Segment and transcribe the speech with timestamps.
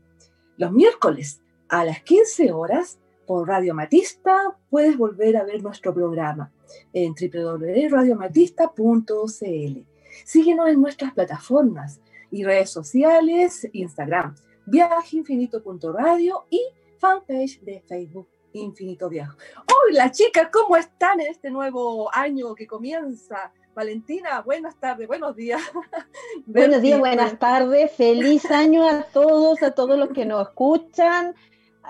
[0.57, 6.51] Los miércoles a las 15 horas por Radio Matista puedes volver a ver nuestro programa
[6.93, 9.85] en www.radiomatista.cl.
[10.25, 12.01] Síguenos en nuestras plataformas
[12.31, 16.61] y redes sociales, Instagram, viajeinfinito.radio y
[16.97, 19.37] fanpage de Facebook Infinito Viaje.
[19.67, 23.51] Hola chicas, ¿cómo están en este nuevo año que comienza?
[23.75, 25.61] Valentina, buenas tardes, buenos días.
[26.45, 31.35] Buenos días, buenas tardes, feliz año a todos, a todos los que nos escuchan.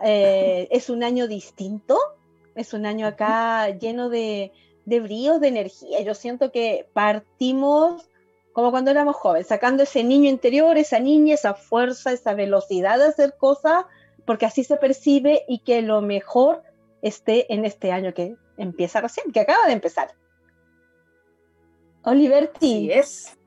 [0.03, 1.97] Eh, es un año distinto,
[2.56, 4.52] es un año acá lleno de,
[4.86, 6.02] de bríos, de energía.
[6.02, 8.09] Yo siento que partimos
[8.53, 13.06] como cuando éramos jóvenes, sacando ese niño interior, esa niña, esa fuerza, esa velocidad de
[13.06, 13.86] hacer cosas
[14.30, 16.61] porque así se percibe y que lo mejor
[17.02, 20.11] esté en este año que empieza recién, que acaba de empezar.
[22.03, 22.59] Oliverti.
[22.59, 23.39] Sí es.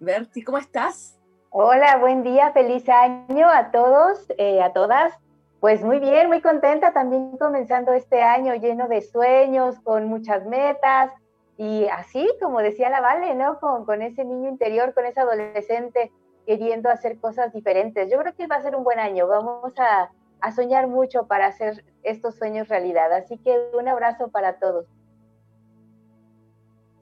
[0.00, 1.20] Berti, ¿cómo estás?
[1.50, 5.12] Hola, buen día, feliz año a todos, eh, a todas.
[5.60, 11.10] Pues muy bien, muy contenta también comenzando este año lleno de sueños, con muchas metas
[11.58, 13.60] y así, como decía la Vale, ¿no?
[13.60, 16.10] Con, con ese niño interior, con ese adolescente
[16.46, 18.10] queriendo hacer cosas diferentes.
[18.10, 19.26] Yo creo que va a ser un buen año.
[19.26, 20.10] Vamos a,
[20.54, 23.10] soñar mucho para hacer estos sueños realidad.
[23.12, 24.86] Así que un abrazo para todos.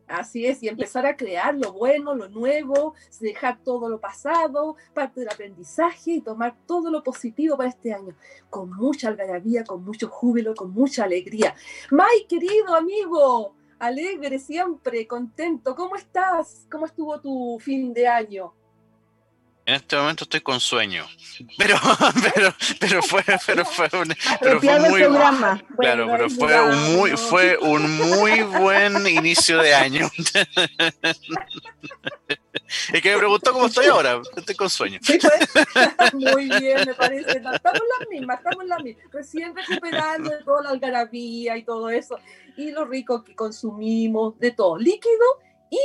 [0.07, 5.21] Así es, y empezar a crear lo bueno, lo nuevo, dejar todo lo pasado, parte
[5.21, 8.15] del aprendizaje y tomar todo lo positivo para este año,
[8.51, 11.55] con mucha algarabía, con mucho júbilo, con mucha alegría.
[11.91, 16.67] May, querido amigo, alegre siempre, contento, ¿cómo estás?
[16.71, 18.53] ¿Cómo estuvo tu fin de año?
[19.73, 21.07] En este momento estoy con sueño.
[21.57, 21.77] Pero,
[22.35, 25.65] pero, pero fue, pero fue, un, pero fue muy programa.
[25.79, 30.11] Claro, pero fue un muy, fue un muy buen inicio de año.
[32.93, 34.21] Es que me preguntó cómo estoy ahora.
[34.37, 34.99] Estoy con sueño.
[35.03, 36.13] Sí, pues.
[36.15, 37.31] Muy bien, me parece.
[37.31, 39.07] Estamos las mismas, estamos las mismas.
[39.13, 42.19] Recién recuperando de toda la algarabía y todo eso.
[42.57, 45.25] Y lo rico que consumimos, de todo, líquido
[45.71, 45.79] y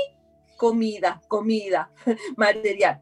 [0.58, 1.90] comida, comida,
[2.36, 3.02] material.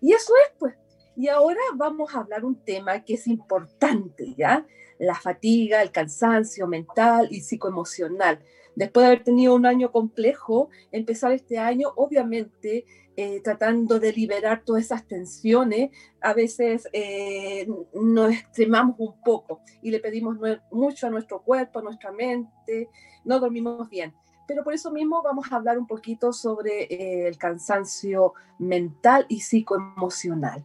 [0.00, 0.74] Y eso es, pues.
[1.16, 4.66] Y ahora vamos a hablar un tema que es importante, ¿ya?
[4.98, 8.40] La fatiga, el cansancio mental y psicoemocional.
[8.74, 12.84] Después de haber tenido un año complejo, empezar este año, obviamente,
[13.16, 15.90] eh, tratando de liberar todas esas tensiones,
[16.20, 20.36] a veces eh, nos extremamos un poco y le pedimos
[20.70, 22.90] mucho a nuestro cuerpo, a nuestra mente,
[23.24, 24.12] no dormimos bien
[24.46, 29.40] pero por eso mismo vamos a hablar un poquito sobre eh, el cansancio mental y
[29.40, 30.64] psicoemocional.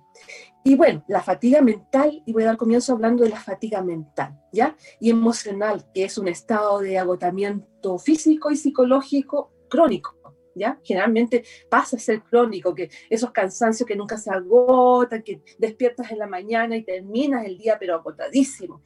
[0.64, 4.40] Y bueno, la fatiga mental, y voy a dar comienzo hablando de la fatiga mental,
[4.52, 4.76] ¿ya?
[5.00, 10.16] Y emocional, que es un estado de agotamiento físico y psicológico crónico,
[10.54, 10.80] ¿ya?
[10.84, 16.20] Generalmente pasa a ser crónico, que esos cansancios que nunca se agotan, que despiertas en
[16.20, 18.84] la mañana y terminas el día pero agotadísimo.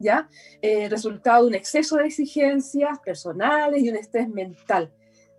[0.00, 0.28] ¿Ya?
[0.62, 4.92] Eh, resultado de un exceso de exigencias personales y un estrés mental.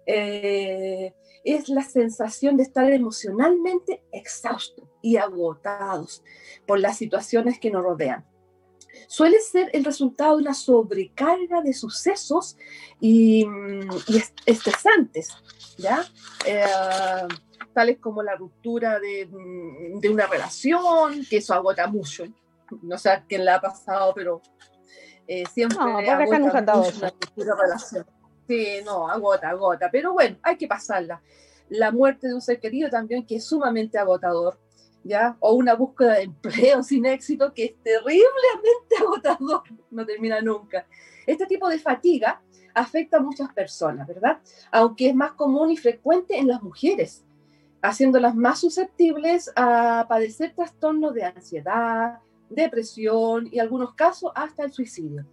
[0.06, 1.14] Eh,
[1.44, 6.24] es la sensación de estar emocionalmente exhaustos y agotados
[6.68, 8.26] por las situaciones que nos rodean.
[9.08, 12.56] Suele ser el resultado de una sobrecarga de sucesos
[13.00, 13.48] y,
[14.46, 15.30] estresantes,
[15.78, 16.06] ¿ya?
[16.46, 16.64] Eh,
[17.74, 19.28] tales como la ruptura de,
[20.00, 22.26] de, una relación, que eso agota mucho,
[22.82, 24.42] no sé a quién le ha pasado, pero
[25.28, 26.76] eh, siempre no, agota
[27.36, 28.06] una relación.
[28.48, 31.22] Sí, no, agota, agota, pero bueno, hay que pasarla.
[31.70, 34.60] La muerte de un ser querido también, que es sumamente agotador,
[35.04, 35.38] ¿ya?
[35.40, 40.86] O una búsqueda de empleo sin éxito, que es terriblemente agotador, no termina nunca.
[41.26, 42.42] Este tipo de fatiga
[42.74, 44.40] afecta a muchas personas, ¿verdad?
[44.72, 47.24] Aunque es más común y frecuente en las mujeres,
[47.82, 52.20] haciéndolas más susceptibles a padecer trastornos de ansiedad,
[52.52, 55.26] depresión y algunos casos hasta el suicidio.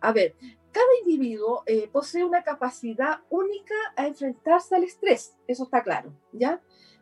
[0.00, 0.34] A ver,
[0.70, 6.60] cada individuo eh, posee una capacidad única a enfrentarse al estrés, eso está claro, ¿ya?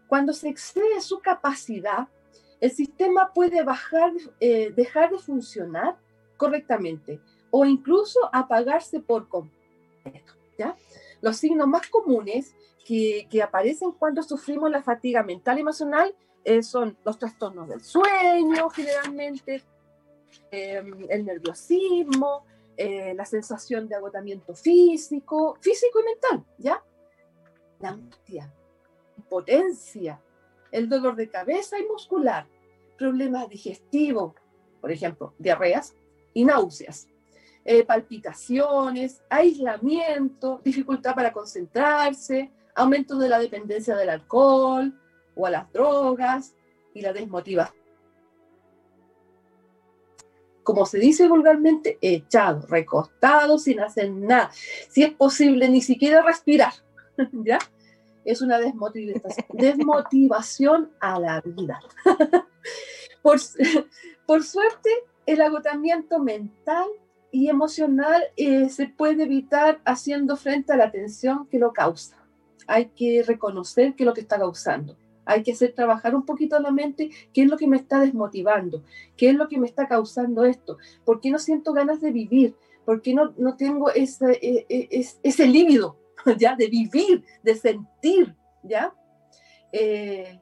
[0.09, 2.09] Cuando se excede su capacidad,
[2.61, 5.97] el sistema puede bajar, eh, dejar de funcionar
[6.37, 10.77] correctamente o incluso apagarse por completo, ¿ya?
[11.21, 12.55] Los signos más comunes
[12.85, 17.83] que, que aparecen cuando sufrimos la fatiga mental y emocional eh, son los trastornos del
[17.83, 19.63] sueño, generalmente,
[20.51, 22.45] em, el nerviosismo,
[22.77, 26.83] eh, la sensación de agotamiento físico, físico y mental, ¿ya?
[27.81, 28.53] La angustia,
[29.17, 30.21] impotencia,
[30.71, 32.47] el dolor de cabeza y muscular,
[32.99, 34.35] problemas digestivos,
[34.81, 35.95] por ejemplo, diarreas
[36.35, 37.09] y náuseas,
[37.65, 44.99] eh, palpitaciones, aislamiento, dificultad para concentrarse, aumento de la dependencia del alcohol
[45.35, 46.55] o a las drogas
[46.95, 47.83] y la desmotivación.
[50.63, 54.51] Como se dice vulgarmente, echado, recostado, sin hacer nada.
[54.91, 56.73] Si es posible, ni siquiera respirar.
[57.33, 57.59] ¿Ya?
[58.25, 61.81] Es una desmotivación, desmotivación a la vida.
[63.23, 63.41] por,
[64.27, 64.91] por suerte,
[65.27, 66.87] el agotamiento mental
[67.33, 72.17] y emocional eh, se puede evitar haciendo frente a la tensión que lo causa.
[72.69, 74.97] Hay que reconocer qué es lo que está causando.
[75.25, 78.83] Hay que hacer trabajar un poquito la mente, qué es lo que me está desmotivando,
[79.17, 82.57] qué es lo que me está causando esto, por qué no siento ganas de vivir,
[82.85, 85.97] por qué no, no tengo ese, e, e, ese líbido,
[86.39, 86.57] ¿ya?
[86.57, 88.95] De vivir, de sentir, ¿ya?
[89.73, 90.41] Eh,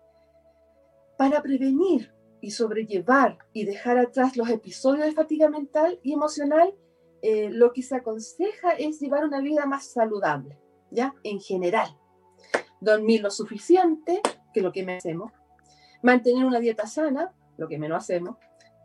[1.16, 6.74] para prevenir y sobrellevar y dejar atrás los episodios de fatiga mental y emocional,
[7.22, 10.58] eh, lo que se aconseja es llevar una vida más saludable,
[10.90, 11.14] ¿ya?
[11.22, 11.94] En general.
[12.80, 15.32] Dormir lo suficiente, que es lo que menos hacemos.
[16.02, 18.36] Mantener una dieta sana, lo que menos hacemos.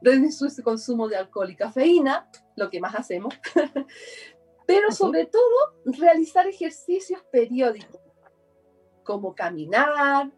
[0.01, 3.33] Reducir el consumo de alcohol y cafeína, lo que más hacemos.
[4.67, 5.41] Pero sobre todo,
[5.85, 8.01] realizar ejercicios periódicos,
[9.03, 10.31] como caminar,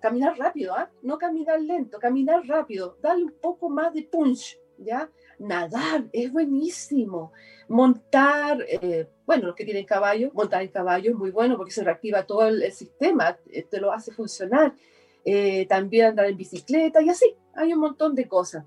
[0.00, 0.90] caminar rápido, ¿ah?
[1.02, 5.10] no caminar lento, caminar rápido, darle un poco más de punch, ¿ya?
[5.40, 7.32] Nadar es buenísimo.
[7.68, 11.82] Montar, eh, bueno, los que tienen caballo, montar el caballo es muy bueno porque se
[11.82, 14.74] reactiva todo el, sistema, eh, te lo hace funcionar.
[15.24, 18.64] Eh, también andar en bicicleta y así, hay un montón de cosas.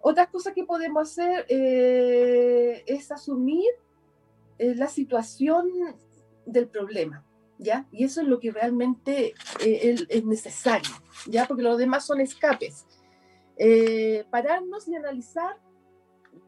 [0.00, 3.68] Otras cosas que podemos hacer es asumir
[4.58, 5.68] la situación
[6.46, 7.24] del problema.
[7.58, 7.86] ¿ya?
[7.92, 10.90] Y eso es lo que realmente eh, es necesario,
[11.26, 11.46] ¿ya?
[11.46, 12.86] Porque los demás son escapes.
[13.56, 15.56] Eh, pararnos y analizar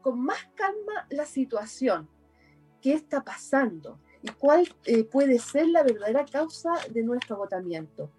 [0.07, 2.07] con más calma la situación,
[2.81, 8.09] qué está pasando y cuál eh, puede ser la verdadera causa de nuestro agotamiento.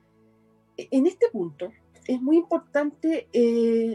[0.77, 1.73] E, en este punto
[2.07, 3.27] es muy importante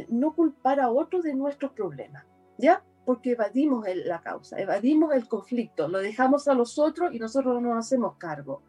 [0.09, 2.25] no culpar a otros de nuestros problemas,
[2.57, 2.83] ¿ya?
[3.05, 7.75] Porque evadimos la causa, evadimos el conflicto, lo dejamos a los otros y nosotros no
[7.75, 8.63] nos hacemos cargo.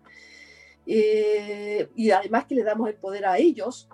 [0.85, 3.89] Eh, y además que le damos el poder a ellos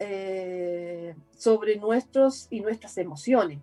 [0.00, 3.60] eh, sobre nuestros y nuestras emociones.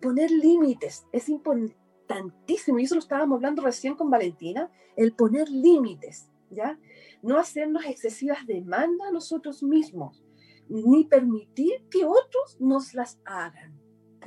[0.00, 6.30] Poner límites es importantísimo, y eso lo estábamos hablando recién con Valentina, el poner límites,
[6.50, 6.78] ¿ya?
[7.22, 10.22] No hacernos excesivas demandas a nosotros mismos,
[10.68, 13.78] ni permitir que otros nos las hagan,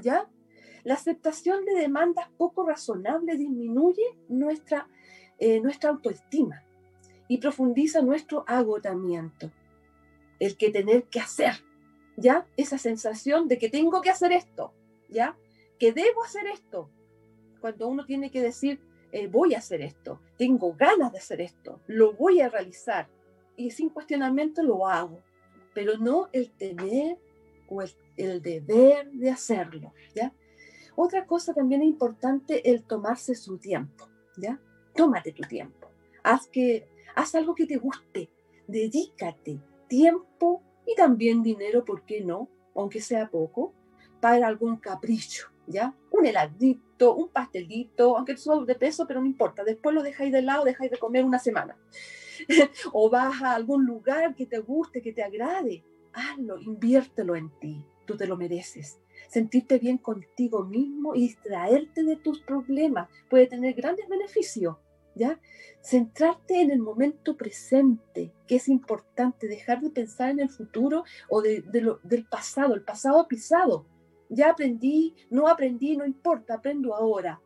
[0.02, 0.30] ¿ya?
[0.84, 4.88] La aceptación de demandas poco razonables disminuye nuestra,
[5.40, 6.64] eh, nuestra autoestima
[7.28, 9.50] y profundiza nuestro agotamiento.
[10.40, 11.54] El que tener que hacer,
[12.18, 12.46] ¿ya?
[12.58, 14.74] Esa sensación de que tengo que hacer esto,
[15.10, 15.38] ¿ya?
[15.84, 16.90] Que debo hacer esto.
[17.60, 18.80] Cuando uno tiene que decir,
[19.12, 23.10] eh, voy a hacer esto, tengo ganas de hacer esto, lo voy a realizar
[23.58, 25.22] y sin cuestionamiento lo hago,
[25.74, 27.18] pero no el tener
[27.68, 27.82] o
[28.16, 30.34] el, deber de hacerlo, ¿ya?
[30.96, 34.62] Otra cosa también importante el tomarse su tiempo, ¿ya?
[34.96, 35.90] Tómate tu tiempo.
[36.24, 38.30] Haz que haz algo que te guste,
[38.70, 39.60] dedícate
[39.90, 42.48] tiempo y también dinero, ¿por qué no?
[42.74, 43.74] Aunque sea poco,
[44.22, 45.96] para algún capricho, ¿ya?
[46.12, 50.42] Un heladito, un pastelito, aunque suba de peso, pero no importa, después lo dejáis de
[50.42, 51.78] lado, dejáis de comer una semana.
[52.94, 57.86] o vas a algún lugar que te guste, que te agrade, hazlo, inviértelo en ti,
[58.06, 59.00] tú te lo mereces.
[59.30, 64.78] Sentirte bien contigo mismo y distraerte de tus problemas puede tener grandes beneficios.
[65.16, 65.40] ¿ya?
[65.82, 71.42] Centrarte en el momento presente, que es importante, dejar de pensar en el futuro o
[71.42, 73.86] de, lo, del pasado, el pasado pisado.
[74.34, 77.40] Ya aprendí, no aprendí, no importa, aprendo ahora.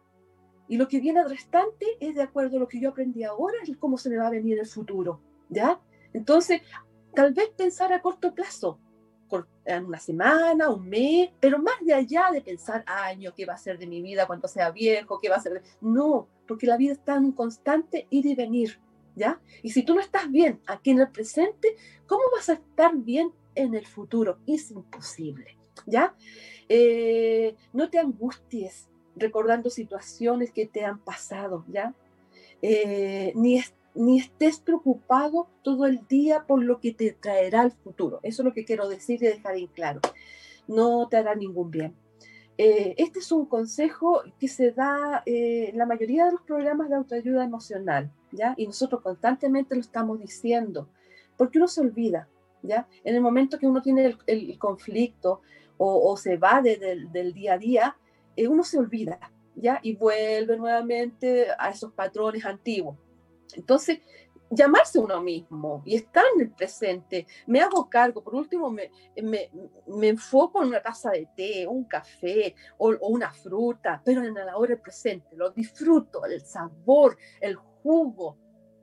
[0.68, 3.58] Y lo que viene al restante es de acuerdo a lo que yo aprendí ahora,
[3.64, 5.80] es cómo se me va a venir el futuro, ¿ya?
[6.14, 6.62] Entonces,
[7.14, 8.80] tal vez pensar a corto plazo,
[9.66, 13.58] en una semana, un mes, pero más de allá de pensar años, qué va a
[13.58, 15.62] ser de mi vida cuando sea viejo, qué va a ser.
[15.82, 18.80] No, porque la vida está en un constante ir y venir,
[19.16, 19.42] ¿ya?
[19.64, 21.76] Y si tú no estás bien aquí en el presente,
[22.08, 24.40] ¿cómo vas a estar bien en el futuro?
[24.48, 26.16] Es imposible, ¿ya?
[26.70, 31.94] Eh, no te angusties recordando situaciones que te han pasado, ¿ya?
[32.62, 33.62] eh, ni,
[33.96, 38.20] ni estés preocupado todo el día por lo que te traerá el futuro.
[38.24, 40.02] Eso es lo que quiero decir y dejar en claro.
[40.68, 41.96] No te hará ningún bien.
[42.58, 46.96] Eh, este es un consejo que se da en la mayoría de los programas de
[46.96, 48.56] autoayuda emocional, ¿ya?
[48.58, 50.90] Y nosotros constantemente lo estamos diciendo,
[51.38, 52.28] porque uno se olvida,
[52.64, 52.88] ¿ya?
[53.04, 55.42] En el momento que uno tiene el, conflicto
[55.78, 57.98] o, se va del día a día,
[58.36, 59.20] eh, uno se olvida,
[59.56, 59.80] ¿ya?
[59.82, 62.98] Y vuelve nuevamente a esos patrones antiguos.
[63.56, 64.00] Entonces,
[64.50, 67.28] llamarse uno mismo y estar en el presente.
[67.48, 68.92] Me hago cargo, por último, me,
[69.22, 69.50] me,
[69.88, 74.58] me enfoco en una taza de té, un café o, una fruta, pero en la
[74.58, 78.38] hora presente, lo disfruto, el sabor, el jugo,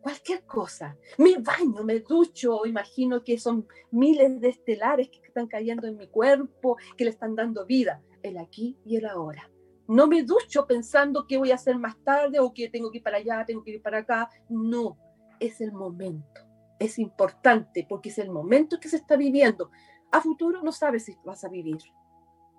[0.04, 0.98] cualquier cosa.
[1.16, 6.08] Me baño, me ducho, imagino que son miles de estelares que están cayendo en mi
[6.08, 9.50] cuerpo, que le están dando vida, el aquí y el ahora.
[9.88, 13.02] No me ducho pensando qué voy a hacer más tarde o que tengo que ir
[13.02, 14.28] para allá, tengo que ir para acá.
[14.50, 14.98] No,
[15.40, 16.42] es el momento.
[16.78, 19.70] Es importante porque es el momento que se está viviendo.
[20.12, 21.78] A futuro no sabes si vas a vivir.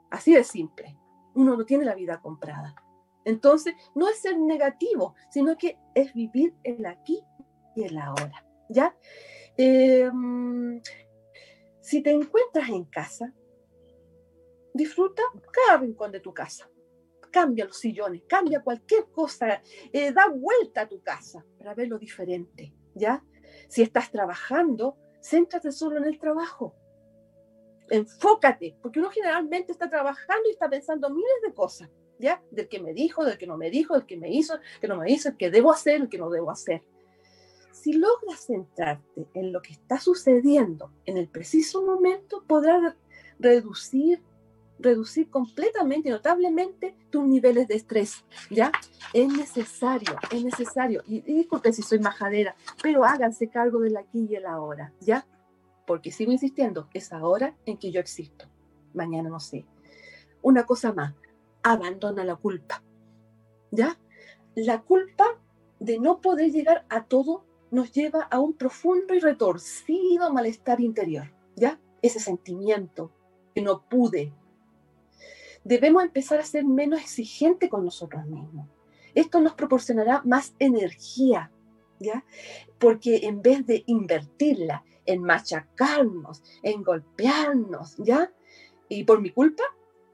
[0.09, 0.97] Así de simple.
[1.35, 2.73] Uno no tiene la vida comprada.
[3.23, 7.23] Entonces, no es ser negativo, sino que es vivir el aquí
[7.75, 8.45] y el ahora.
[8.69, 8.95] ¿Ya?
[9.57, 10.81] Em,
[11.81, 13.33] si te encuentras en casa,
[14.73, 16.69] disfruta cada rincón de tu casa
[17.35, 22.73] cambia los sillones, cambia cualquier cosa, eh, da vuelta a tu casa para verlo diferente,
[22.93, 23.21] ¿ya?
[23.67, 26.73] Si estás trabajando, céntrate solo en el trabajo.
[27.89, 31.89] Enfócate, porque uno generalmente está trabajando y está pensando miles de cosas,
[32.19, 32.41] ¿ya?
[32.51, 34.95] Del que me dijo, del que no me dijo, del que me hizo, que no
[34.95, 36.85] me hizo, el que debo hacer, el que no debo hacer.
[37.75, 42.95] Si logras centrarte en lo que está sucediendo en el preciso momento, podrás
[43.37, 44.23] reducir
[44.79, 48.71] reducir completamente y notablemente tus niveles de estrés, ¿ya?
[49.13, 51.01] Es necesario, es necesario.
[51.05, 55.27] Y, disculpe si soy majadera, pero háganse cargo del aquí y el ahora, ¿ya?
[55.85, 58.47] Porque sigo insistiendo, es ahora en que yo existo.
[58.93, 59.65] Mañana no sé.
[60.41, 61.13] Una cosa más,
[61.61, 62.83] abandona la culpa,
[63.71, 63.97] ¿ya?
[64.55, 65.25] La culpa
[65.79, 71.31] de no poder llegar a todo nos lleva a un profundo y retorcido malestar interior,
[71.55, 71.79] ¿ya?
[72.01, 73.11] Ese sentimiento
[73.53, 74.33] que no pude,
[75.65, 78.69] debemos empezar a ser menos exigentes con nosotros mismos.
[79.13, 81.51] Esto nos proporcionará más energía,
[81.99, 82.23] ¿ya?
[82.79, 88.31] Porque en vez de invertirla en machacarnos, en golpearnos, ¿ya?
[88.87, 89.63] Y por mi culpa,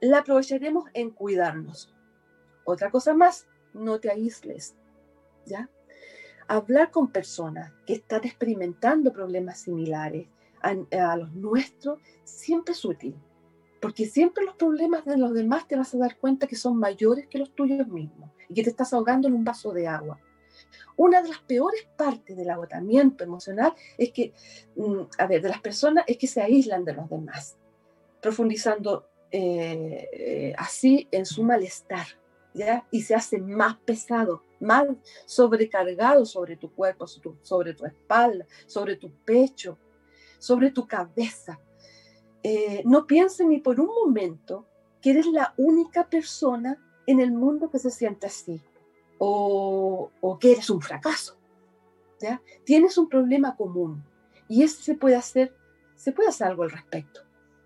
[0.00, 1.94] la aprovecharemos en cuidarnos.
[2.64, 4.74] Otra cosa más, no te aísles,
[5.46, 5.70] ¿ya?
[6.48, 10.26] Hablar con personas que están experimentando problemas similares
[10.62, 13.16] a, los nuestros siempre es útil
[13.82, 17.26] porque siempre los problemas de los demás te vas a dar cuenta que son mayores
[17.26, 20.20] que los tuyos mismos y que te estás ahogando en un vaso de agua.
[20.96, 24.32] Una de las peores partes del agotamiento emocional es que,
[24.76, 27.56] mm, a ver, de las personas es que se aíslan de los demás,
[28.20, 32.06] profundizando eh, eh, así en su malestar,
[32.54, 32.86] ¿ya?
[32.92, 34.86] Y se hace más pesado, más
[35.26, 39.76] sobrecargado sobre tu cuerpo, sobre tu espalda, sobre tu pecho,
[40.38, 41.60] sobre tu cabeza
[42.42, 44.66] eh, no piensen ni por un momento
[45.00, 48.60] que eres la única persona en el mundo que se siente así
[49.18, 51.36] o, que eres un fracaso.
[52.64, 54.04] Tienes un problema común
[54.48, 55.54] y ese se puede hacer,
[55.94, 57.20] se puede hacer algo al respecto.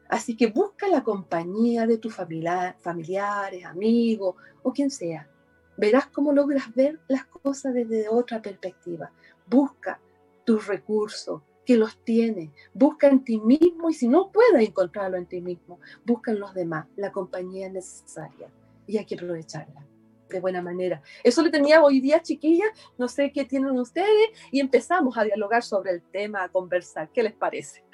[0.08, 5.28] Así que busca la compañía de tus familiares, amigos o quien sea.
[5.76, 9.10] Verás cómo logras ver las cosas desde otra perspectiva.
[9.46, 10.00] Busca
[10.44, 12.52] tus recursos, que los tiene.
[12.72, 16.54] Busca en ti mismo y si no puedes encontrarlo en ti mismo, busca en los
[16.54, 16.86] demás.
[16.96, 18.48] La compañía necesaria
[18.86, 19.84] y hay que aprovecharla
[20.28, 21.02] de buena manera.
[21.22, 22.64] Eso le tenía hoy día, chiquilla.
[22.96, 27.10] No sé qué tienen ustedes y empezamos a dialogar sobre el tema, a conversar.
[27.12, 27.84] ¿Qué les parece?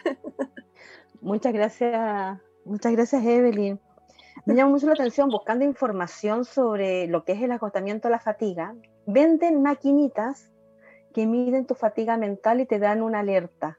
[1.21, 3.79] Muchas gracias, muchas gracias, Evelyn.
[4.45, 8.75] Me llama mucho la atención buscando información sobre lo que es el agotamiento, la fatiga.
[9.07, 10.51] Venden maquinitas
[11.15, 13.79] que miden tu fatiga mental y te dan una alerta.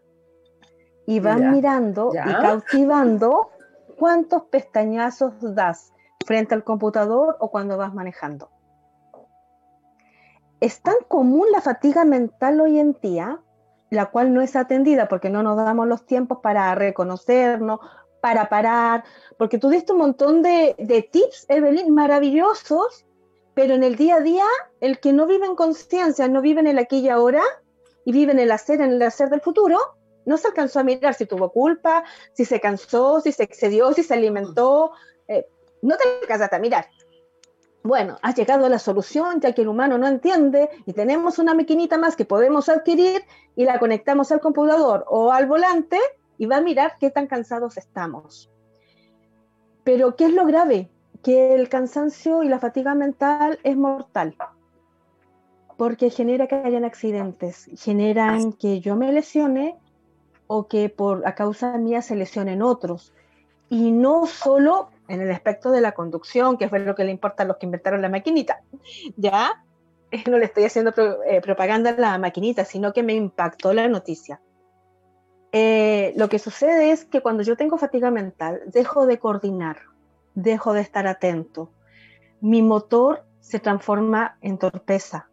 [1.05, 3.50] Y van mirando y cautivando
[3.98, 5.91] cuántos pestañazos das
[6.25, 8.50] frente al computador o cuando vas manejando.
[10.62, 13.41] Es tan común la fatiga mental hoy en día,
[13.89, 17.82] la cual no es atendida porque no nos damos los tiempos para reconocernos,
[18.24, 19.03] para parar,
[19.38, 23.06] porque tú diste un montón de, de tips, Evelyn, maravillosos,
[23.53, 24.46] pero en el día a día,
[24.80, 27.44] el que no vive en conciencia, no vive en el aquí y ahora,
[28.06, 29.77] y vive en el hacer, en el hacer del futuro,
[30.24, 34.03] no se alcanzó a mirar si tuvo culpa, si se cansó, si se excedió, si
[34.03, 34.94] se alimentó.
[35.27, 35.46] Eh,
[35.82, 36.88] no te alcanzaste a mirar.
[37.84, 41.98] bueno, ha llegado la solución ya que el humano no entiende y tenemos una maquinita
[41.98, 43.22] más que podemos adquirir
[43.58, 46.00] y la conectamos al computador o al volante
[46.38, 48.50] y va a mirar qué tan cansados estamos.
[49.84, 50.90] Pero ¿qué es lo grave?
[51.22, 54.36] Que el cansancio y la fatiga mental es mortal
[55.78, 59.75] porque genera que hayan accidentes, generan que yo me lesione
[60.48, 63.13] o que por a causa mía se lesionen otros.
[63.70, 67.44] Y no solo en el aspecto de la conducción, que fue lo que le importa
[67.44, 68.62] a los que inventaron la maquinita,
[69.18, 69.63] ¿ya?
[70.30, 70.94] No le estoy haciendo
[71.25, 74.40] eh, propaganda a la maquinita, sino que me impactó la noticia.
[75.56, 79.78] Eh, lo que sucede es que cuando yo tengo fatiga mental, dejo de coordinar,
[80.34, 81.70] dejo de estar atento.
[82.42, 85.30] Mi motor se transforma en torpeza,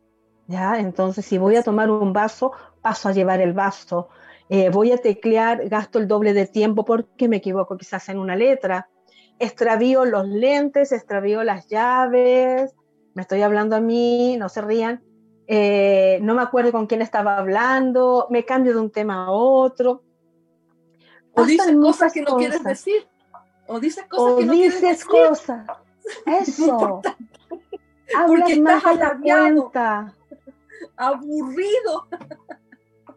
[0.47, 0.79] ¿ya?
[0.79, 4.11] Entonces, si voy a tomar un vaso, paso a llevar el vaso.
[4.51, 8.37] Eh, voy a teclear, gasto el doble de tiempo porque me equivoco quizás en una
[8.37, 8.91] letra.
[9.39, 12.75] Extravío los lentes, extravío las llaves.
[13.15, 15.03] Me estoy hablando a mí, no se rían.
[15.47, 20.03] Eh, no me acuerdo con quién estaba hablando, me cambio de un tema a otro.
[21.35, 23.07] O dices cosas que no quieres decir.
[23.67, 25.67] O dices cosas que no dices quieres cosas.
[26.27, 27.03] Eso.
[28.15, 30.15] Hablas más de la cuenta
[31.01, 32.07] aburrido.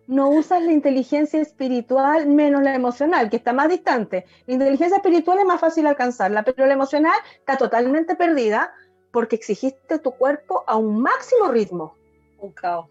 [0.08, 4.25] No usas la inteligencia espiritual menos la emocional, que está más distante.
[4.48, 8.74] La inteligencia espiritual es más fácil alcanzarla, pero la emocional está totalmente perdida
[9.12, 11.96] porque exigiste tu cuerpo a un máximo ritmo.
[12.39, 12.88] Un caos.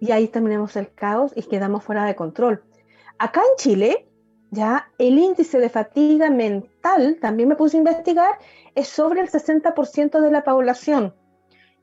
[0.00, 2.62] Y ahí terminamos el caos y quedamos fuera de control.
[3.18, 4.06] Acá en Chile,
[4.50, 8.38] ya el índice de fatiga mental, también me puse a investigar,
[8.74, 11.14] es sobre el 60% de la población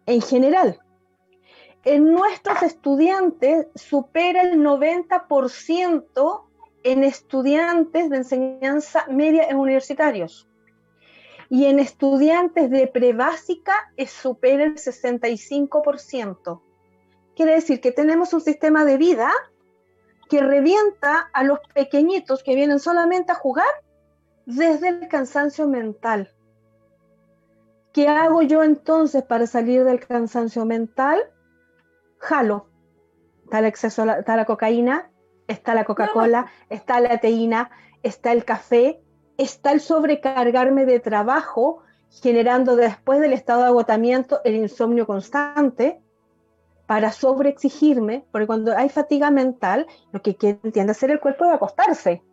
[0.06, 0.80] en general
[1.88, 6.44] en nuestros estudiantes supera el 90%
[6.84, 10.50] en estudiantes de enseñanza media en universitarios.
[11.50, 16.62] Y en estudiantes de prebásica supera el 65%.
[17.38, 19.32] Quiere decir que tenemos un sistema de vida
[20.28, 23.68] que revienta a los pequeñitos que vienen solamente a jugar
[24.46, 26.32] desde el cansancio mental.
[27.94, 31.32] ¿Qué hago yo entonces para salir del cansancio mental?
[32.20, 32.68] jalo.
[33.44, 35.10] Está el exceso, está la cocaína,
[35.48, 37.70] está la Coca-Cola, está la teína,
[38.04, 39.02] está el café,
[39.38, 41.82] está el sobrecargarme de trabajo,
[42.22, 46.02] generando después del estado de agotamiento el insomnio constante,
[46.88, 51.52] para sobreexigirme, porque cuando hay fatiga mental, lo que tiende a hacer el cuerpo es
[51.52, 52.24] acostarse,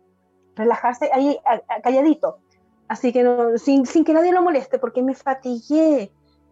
[0.55, 1.37] relajarse ahí
[1.83, 2.39] calladito.
[2.87, 6.11] Así que sin, sin que nadie lo moleste, porque me fatigué,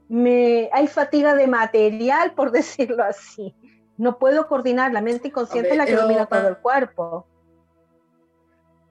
[0.10, 3.56] me, hay fatiga de material, por decirlo así.
[3.98, 7.28] No puedo coordinar, la mente inconsciente es la que domina todo el cuerpo.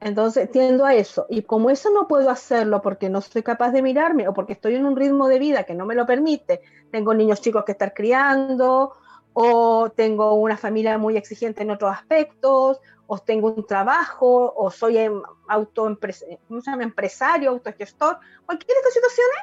[0.01, 1.27] Entonces tiendo a eso.
[1.29, 4.75] Y como eso no puedo hacerlo porque no soy capaz de mirarme o porque estoy
[4.75, 7.94] en un ritmo de vida que no me lo permite, tengo niños chicos que estar
[7.94, 8.94] criando,
[9.33, 14.99] o tengo una familia muy exigente en otros aspectos, o tengo un trabajo, o soy
[14.99, 19.38] em, auto empresario, autogestor, cualquier de estas situaciones,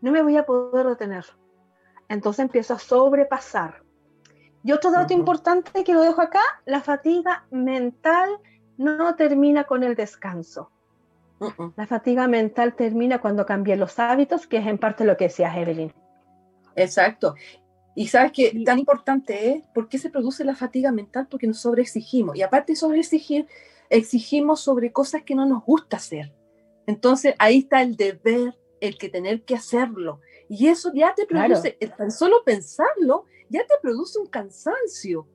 [0.00, 1.24] no me voy a poder detener.
[2.08, 3.82] Entonces empiezo a sobrepasar.
[4.62, 8.38] Y otro dato importante que lo dejo acá, la fatiga mental
[8.76, 10.70] no termina con el descanso.
[11.76, 15.56] La fatiga mental termina cuando cambié los hábitos, que es en parte lo que decía
[15.56, 15.92] Evelyn.
[16.74, 17.34] Exacto.
[17.96, 21.26] Y sabes que tan importante es, ¿por qué se produce la fatiga mental?
[21.30, 22.36] Porque nos sobreexigimos.
[22.36, 23.46] Y aparte de sobreexigir,
[23.88, 26.30] exigimos sobre cosas que no nos gusta hacer.
[26.86, 30.20] Entonces ahí está el deber el que tener que hacerlo.
[30.46, 35.26] Y eso ya te produce, tan solo pensarlo, ya te produce un cansancio.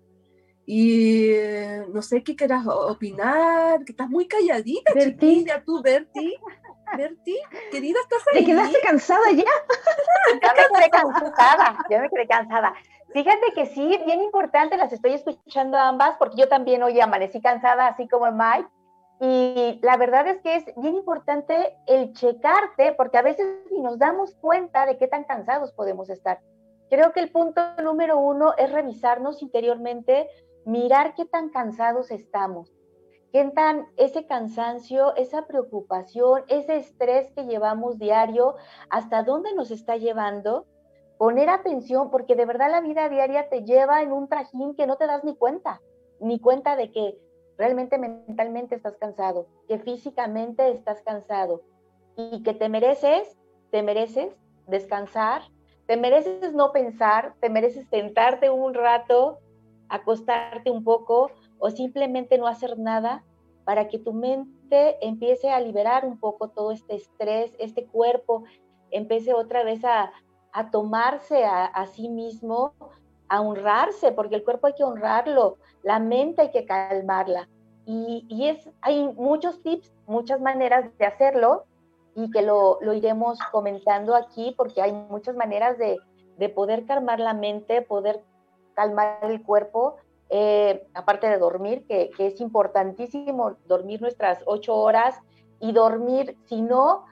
[0.63, 6.35] Y eh, no sé qué quieras opinar, que estás muy calladita, chiquilla, tú, Berti.
[6.97, 7.39] Berti,
[7.71, 8.39] querida, ¿estás ahí?
[8.39, 9.43] ¿Te quedaste cansada ya?
[10.41, 12.73] ya me quedé cansada, ya me quedé cansada.
[13.13, 17.87] Fíjate que sí, bien importante, las estoy escuchando ambas, porque yo también hoy amanecí cansada,
[17.87, 18.69] así como Mike,
[19.19, 23.99] y la verdad es que es bien importante el checarte, porque a veces ni nos
[23.99, 26.39] damos cuenta de qué tan cansados podemos estar.
[26.89, 30.27] Creo que el punto número uno es revisarnos interiormente,
[30.65, 32.73] mirar qué tan cansados estamos,
[33.31, 38.55] qué tan ese cansancio, esa preocupación, ese estrés que llevamos diario,
[38.89, 40.65] hasta dónde nos está llevando,
[41.17, 44.97] poner atención, porque de verdad la vida diaria te lleva en un trajín que no
[44.97, 45.81] te das ni cuenta,
[46.19, 47.17] ni cuenta de que
[47.57, 51.61] realmente mentalmente estás cansado, que físicamente estás cansado.
[52.17, 53.37] Y que te mereces,
[53.69, 54.35] te mereces
[54.67, 55.43] descansar,
[55.85, 59.39] te mereces no pensar, te mereces sentarte un rato,
[59.89, 63.23] acostarte un poco o simplemente no hacer nada
[63.63, 68.43] para que tu mente empiece a liberar un poco todo este estrés, este cuerpo
[68.89, 70.11] empiece otra vez a,
[70.51, 72.73] a tomarse a, sí mismo,
[73.29, 77.47] a honrarse, porque el cuerpo hay que honrarlo, la mente hay que calmarla.
[77.85, 81.65] Y, y es, hay muchos tips, muchas maneras de hacerlo
[82.15, 85.99] y que lo, lo iremos comentando aquí porque hay muchas maneras de,
[86.37, 88.23] de poder calmar la mente, poder
[88.73, 89.95] calmar el cuerpo,
[90.33, 95.19] eh, aparte de dormir, que, es importantísimo dormir nuestras ocho horas
[95.59, 97.05] y dormir, si no,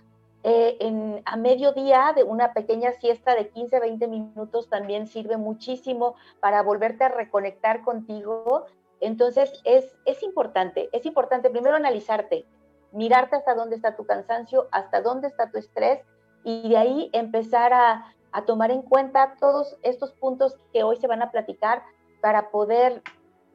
[0.43, 6.15] eh, en, a mediodía de una pequeña siesta de 15, 20 minutos también sirve muchísimo
[6.39, 8.67] para volverte a reconectar contigo.
[9.01, 12.45] Entonces es, es importante, es importante primero analizarte,
[12.93, 16.05] mirarte hasta dónde está tu cansancio, hasta dónde está tu estrés
[16.45, 21.21] y de ahí empezar a tomar en cuenta todos estos puntos que hoy se van
[21.21, 21.84] a platicar
[22.21, 23.01] para poder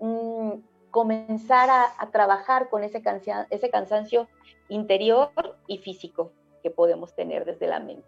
[0.00, 0.53] mm,
[0.90, 3.03] comenzar a, a, trabajar con ese,
[3.50, 4.29] ese cansancio
[4.68, 5.31] interior
[5.66, 8.07] y físico que podemos tener desde la mente.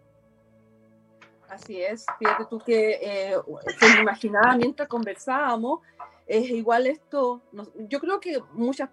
[1.49, 3.35] Así es, fíjate tú que eh,
[3.79, 5.79] se me imaginaba mientras conversábamos,
[6.25, 7.41] es igual esto,
[7.87, 8.89] yo creo que muchas,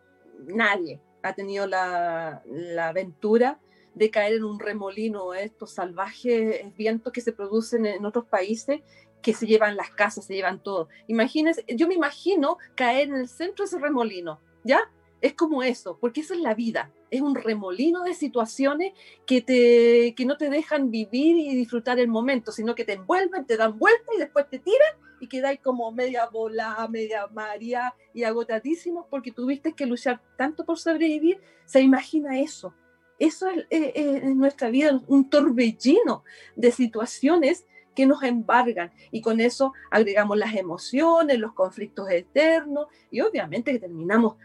[0.47, 3.59] nadie ha tenido la, la, aventura
[3.95, 8.83] de caer en un remolino, estos salvajes vientos que se producen en otros países
[9.25, 10.89] que se llevan las casas, se llevan todo.
[11.09, 14.81] Imagínense, yo me imagino caer en el centro de ese remolino, ¿ya?
[15.21, 18.93] Es como eso, porque eso es la vida es un remolino de situaciones
[19.27, 23.47] que, te, que no te dejan vivir y disfrutar el momento, sino que te envuelven,
[23.47, 28.25] te dan vuelta y después te tiran y quedáis como media bola, media maria y
[28.25, 31.41] agotadísimos porque tuviste que luchar tanto por sobrevivir.
[31.67, 32.75] Se imagina eso.
[33.19, 36.25] Eso es, nuestra vida, un torbellino
[36.57, 43.21] de situaciones que nos embargan y con eso agregamos las emociones, los conflictos eternos y
[43.21, 44.37] obviamente que terminamos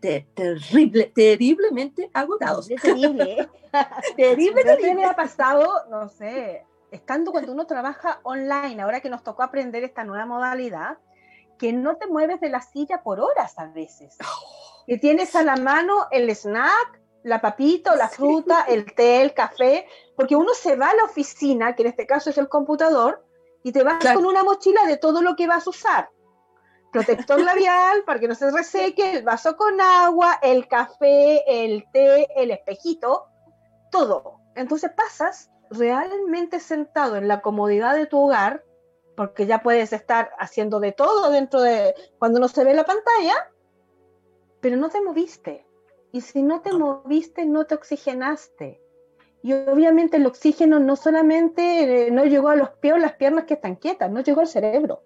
[0.00, 2.68] terrible, terriblemente agotados.
[2.68, 3.48] Terrible, ¿eh?
[4.16, 4.94] terrible, terrible.
[4.94, 9.84] me ha pasado, no sé, estando cuando uno trabaja online, ahora que nos tocó aprender
[9.84, 10.98] esta nueva modalidad,
[11.58, 14.16] que no te mueves de la silla por horas a veces.
[14.22, 14.84] Oh.
[14.86, 19.86] Que tienes a la mano el snack, la papita la fruta, el té, el café,
[20.16, 23.24] porque uno se va a la oficina, que en este caso es el computador,
[23.62, 26.10] y te vas con una mochila de todo lo que vas a usar
[26.94, 32.28] protector labial para que no se reseque, el vaso con agua, el café, el té,
[32.36, 33.26] el espejito,
[33.90, 34.38] todo.
[34.54, 38.64] Entonces pasas realmente sentado en la comodidad de tu hogar,
[39.16, 43.50] porque ya puedes estar haciendo de todo dentro de cuando no se ve la pantalla,
[44.60, 45.66] pero no te moviste.
[46.12, 48.80] Y si no te moviste, no te oxigenaste.
[49.44, 53.44] Y obviamente el oxígeno no solamente eh, no llegó a los pies o las piernas
[53.44, 55.02] que están quietas, no llegó al cerebro.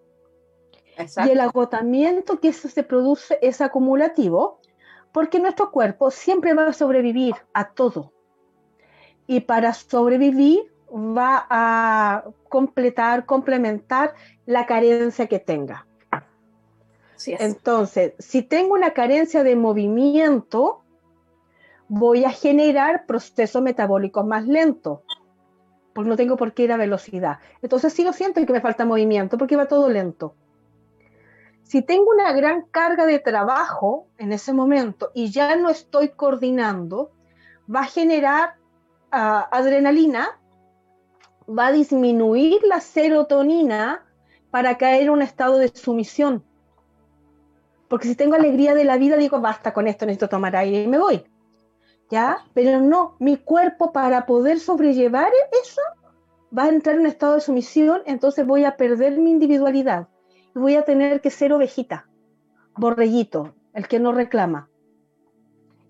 [1.27, 4.61] Y el agotamiento que eso se produce es acumulativo
[5.11, 8.13] porque nuestro cuerpo siempre va a sobrevivir a todo.
[9.27, 14.15] Y para sobrevivir va a completar, complementar
[14.47, 15.85] la carencia que tenga.
[17.27, 20.85] Entonces, si tengo una carencia de movimiento,
[21.89, 25.01] voy a generar procesos metabólicos más lentos,
[25.93, 27.39] porque no tengo por qué ir a velocidad.
[27.63, 30.35] Entonces, sí lo siento que me falta movimiento, porque va todo lento
[31.69, 37.11] si tengo una gran carga de trabajo en ese momento y ya no estoy coordinando,
[37.73, 38.55] va a generar
[39.13, 40.41] ah, adrenalina,
[41.47, 44.07] va a disminuir la serotonina
[44.51, 46.43] para caer en un estado de sumisión.
[47.87, 50.89] Porque si tengo alegría de la vida, digo, basta con esto, necesito tomar aire y
[50.89, 51.23] me voy.
[52.11, 52.39] ¿Ya?
[52.55, 55.31] Pero no, mi cuerpo para poder sobrellevar
[55.63, 55.83] eso
[56.57, 60.09] va a entrar en un estado de sumisión, entonces voy a perder mi individualidad
[60.59, 62.09] voy a tener que ser ovejita,
[62.77, 64.69] borreguito, el que no reclama.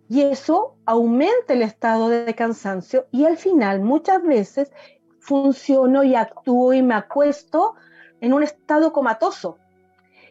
[0.09, 4.73] Y eso aumenta el estado de cansancio y al final muchas veces
[5.21, 7.75] funciono y actúo y me acuesto
[8.21, 9.59] en un estado comatoso.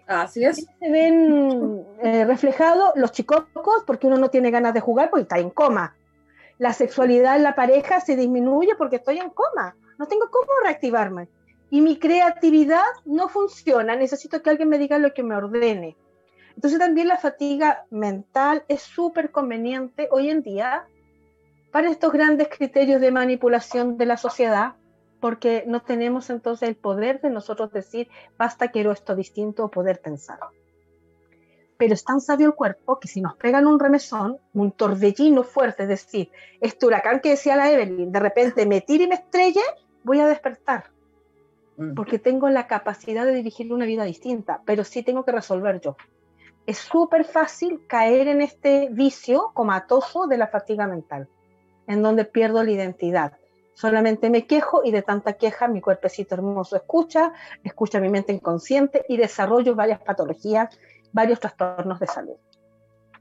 [0.08, 0.65] Así es.
[0.80, 5.39] Se ven eh, reflejados los chicocos porque uno no tiene ganas de jugar porque está
[5.39, 5.96] en coma.
[6.58, 9.76] La sexualidad en la pareja se disminuye porque estoy en coma.
[10.00, 11.28] No tengo cómo reactivarme
[11.70, 15.98] y mi creatividad no funciona, necesito que alguien me diga lo que me ordene.
[16.56, 20.86] Entonces también la fatiga mental es súper conveniente hoy en día
[21.72, 24.74] para estos grandes criterios de manipulación de la sociedad,
[25.19, 30.01] porque no tenemos entonces el poder de nosotros decir, basta, quiero esto distinto o poder
[30.01, 30.39] pensar.
[31.77, 35.84] Pero es tan sabio el cuerpo que si nos pegan un remesón, un torbellino fuerte,
[35.84, 39.62] es decir, este huracán que decía la Evelyn, de repente me tire y me estrelle,
[40.03, 40.91] voy a despertar
[41.95, 45.95] porque tengo la capacidad de dirigir una vida distinta, pero sí tengo que resolver yo.
[46.65, 51.30] Es súper fácil caer en este vicio comatoso de la fatiga mental,
[51.86, 53.34] en donde pierdo la identidad.
[53.77, 57.31] Solamente me quejo y de tanta queja mi cuerpecito hermoso escucha,
[57.63, 60.75] escucha mi mente inconsciente y desarrollo varias patologías,
[61.11, 62.37] varios trastornos de salud.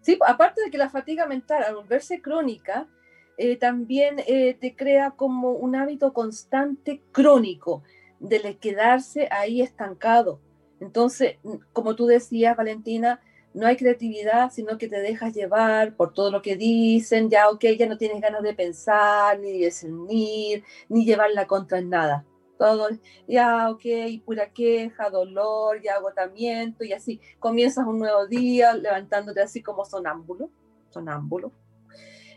[0.01, 2.89] Sí, aparte de que la fatiga mental al volverse crónica,
[3.37, 7.83] eh, también eh, te crea como un hábito constante crónico
[8.19, 10.41] de quedarse ahí estancado.
[10.81, 11.37] Entonces,
[11.75, 13.21] como tú decías, Valentina,
[13.57, 17.65] no hay creatividad, sino que te dejas llevar por todo lo que dicen, ya, ok,
[17.79, 22.27] ya no tienes ganas de pensar, ni discernir, ni llevar la contra en nada.
[22.59, 22.89] Todo,
[23.27, 23.83] ya, ok,
[24.27, 30.51] pura queja, dolor y agotamiento, y así comienzas un nuevo día levantándote así como sonámbulo,
[30.91, 31.51] sonámbulo,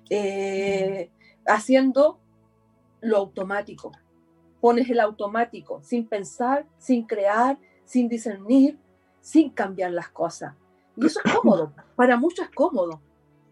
[0.10, 1.12] eh,
[1.46, 2.22] haciendo
[3.02, 3.92] lo automático.
[4.62, 8.80] Pones el automático sin pensar, sin crear, sin discernir,
[9.20, 10.54] sin cambiar las cosas
[11.00, 13.02] y eso es cómodo, para muchos es cómodo,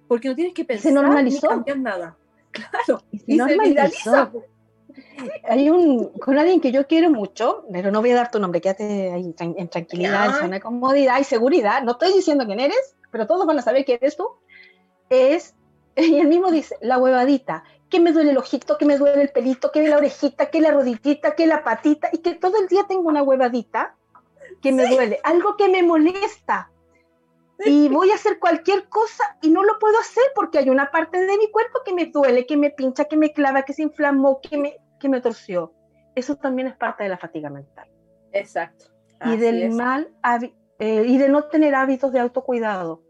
[0.07, 2.17] porque no tienes que pensar ni cambiar nada.
[2.51, 4.31] Claro, y se, normalizó.
[5.47, 8.61] Hay un, con alguien que yo quiero mucho, pero no voy a dar tu nombre,
[8.61, 11.19] quédate ahí en tranquilidad, en zona de comodidad.
[11.19, 11.83] Y seguridad.
[11.83, 14.27] No estoy diciendo quién eres, pero todos van a saber quién eres tú.
[15.09, 15.53] Es,
[15.95, 19.29] y él mismo dice, la huevadita, que me duele el ojito, que me duele el
[19.29, 22.85] pelito, que la orejita, que la rodillita, que la patita, y que todo el día
[22.87, 23.95] tengo una huevadita
[24.61, 26.71] que me duele, algo que me molesta
[27.65, 31.19] y voy a hacer cualquier cosa y no lo puedo hacer porque hay una parte
[31.25, 34.39] de mi cuerpo que me duele, que me pincha, que me clava, que se inflamó,
[34.41, 35.73] que me, que me torció.
[36.15, 37.89] Eso también es parte de la fatiga mental.
[38.31, 38.85] Exacto.
[39.25, 40.13] y del mal
[40.79, 43.03] eh, y de no tener hábitos de autocuidado,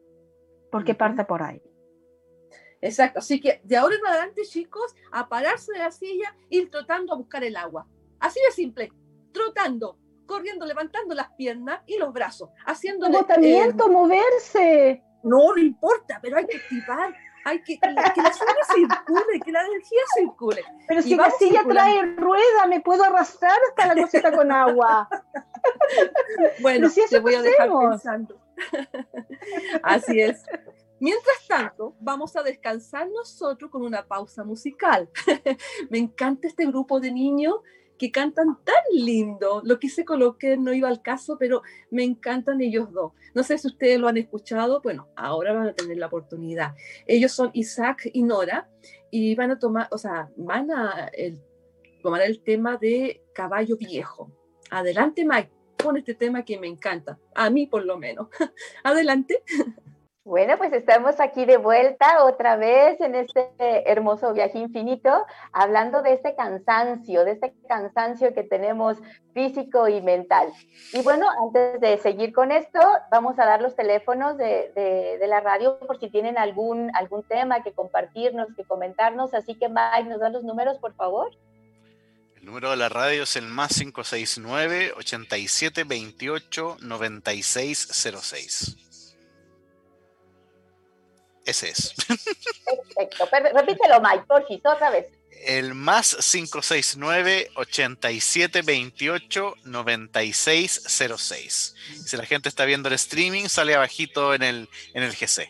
[0.71, 1.61] porque parte por ahí.
[2.79, 3.19] Exacto.
[3.19, 7.17] Así que de ahora en adelante, chicos, a pararse de la silla, ir trotando a
[7.17, 7.87] buscar el agua.
[8.19, 8.91] Así de simple,
[9.33, 13.07] trotando corriendo, levantando las piernas y los brazos, haciendo...
[13.07, 15.03] Agotamiento, moverse.
[15.23, 19.61] No, no importa, pero hay que activar, hay que que, la sangre circule, que la
[19.65, 20.63] energía circule.
[20.87, 25.09] Pero si la silla trae rueda, me puedo arrastrar hasta la cosita con agua.
[26.61, 28.39] bueno, si te voy a dejar pensando.
[29.83, 30.43] Así es.
[30.99, 35.09] Mientras tanto, vamos a descansar nosotros con una pausa musical.
[35.89, 37.55] Me encanta este grupo de niños
[37.97, 39.61] que cantan tan lindo.
[39.63, 43.13] Lo que se coloqué no iba al caso, pero me encantan ellos dos.
[43.33, 46.75] No sé si ustedes lo han escuchado, bueno, ahora van a tener la oportunidad.
[47.05, 48.69] Ellos son Isaac y Nora
[49.11, 51.11] y van a tomar, o sea, van a
[52.01, 54.31] tomar el tema de Caballo Viejo.
[54.69, 58.27] Adelante, Mike, con este tema que me encanta, a mí por lo menos.
[58.83, 59.43] Adelante.
[60.27, 63.49] Bueno, pues estamos aquí de vuelta otra vez en este
[63.89, 68.97] hermoso viaje infinito, hablando de este cansancio, de este cansancio que tenemos
[69.33, 70.49] físico y mental.
[70.91, 72.77] Y bueno, antes de seguir con esto,
[73.09, 77.71] vamos a dar los teléfonos de, la radio por si tienen algún, algún tema que
[77.71, 79.33] compartirnos, que comentarnos.
[79.33, 81.31] Así que Mike, ¿nos da los números, por favor?
[82.35, 88.86] El número de la radio es el más 569 87 28 9606.
[91.47, 91.93] Ese es.
[92.95, 93.27] Perfecto.
[93.53, 95.05] Repítelo, Mike, por si, otra vez.
[95.45, 101.75] El más 569 87 28 9606.
[102.05, 105.49] Si la gente está viendo el streaming, sale abajito en el, en el GC.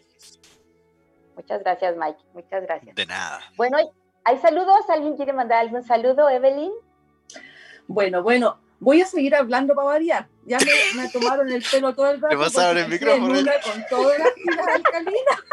[1.36, 2.19] Muchas gracias, Mike.
[2.33, 2.95] Muchas gracias.
[2.95, 3.41] De nada.
[3.55, 3.79] Bueno,
[4.23, 4.88] ¿hay saludos?
[4.89, 6.73] ¿Alguien quiere mandar algún saludo, Evelyn?
[7.88, 10.27] Bueno, bueno, voy a seguir hablando para variar.
[10.47, 10.57] Ya
[10.95, 12.29] me, tomaron el pelo todo el rato.
[12.29, 13.33] ¿Qué pasaron el micrófono?
[13.36, 15.43] Con todas las tiras alcalinas.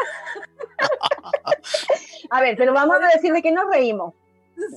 [2.29, 4.13] A ver, pero vamos a decir de que nos reímos.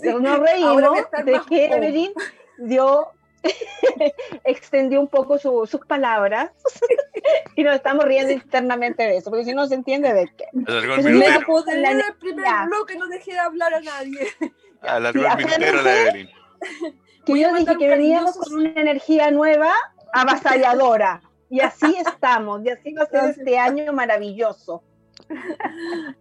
[0.02, 0.83] nos reímos
[1.24, 2.12] de que Evelyn
[2.59, 3.12] dio,
[4.44, 6.50] extendió un poco sus palabras
[7.57, 10.46] y nos estamos riendo internamente de eso, porque si no se entiende de qué.
[10.66, 14.28] Alargó el en el primer bloque no dejé de hablar a nadie.
[14.83, 16.31] Alargó el minutero la Evelyn.
[17.24, 19.72] Que yo dije que veníamos con una energía nueva,
[20.12, 21.23] avasalladora.
[21.51, 24.83] Y así estamos, y así va a ser este año maravilloso.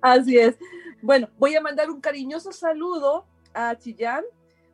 [0.02, 0.58] Así es.
[1.02, 4.23] Bueno, voy a mandar un cariñoso saludo a Chillán,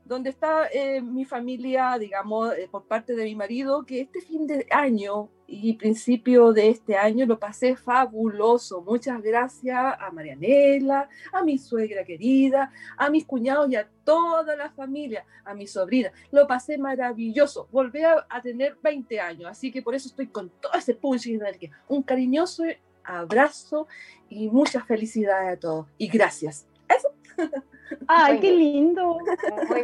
[0.06, 4.48] donde está eh, mi familia, digamos, eh, por parte de mi marido, que este fin
[4.48, 5.30] de año
[5.62, 8.82] y principio de este año lo pasé fabuloso.
[8.82, 14.72] Muchas gracias a Marianela, a mi suegra querida, a mis cuñados y a toda la
[14.72, 16.12] familia, a mi sobrina.
[16.32, 17.68] Lo pasé maravilloso.
[17.72, 21.36] Volví a, tener 20 años, así que por eso estoy con todo ese punch y
[21.36, 21.72] energía.
[21.88, 22.64] Un cariñoso
[23.04, 23.88] abrazo
[24.30, 25.88] y muchas felicidades a todos.
[25.98, 26.66] Y gracias.
[26.90, 27.10] Eso.
[28.08, 29.20] Ay, qué lindo.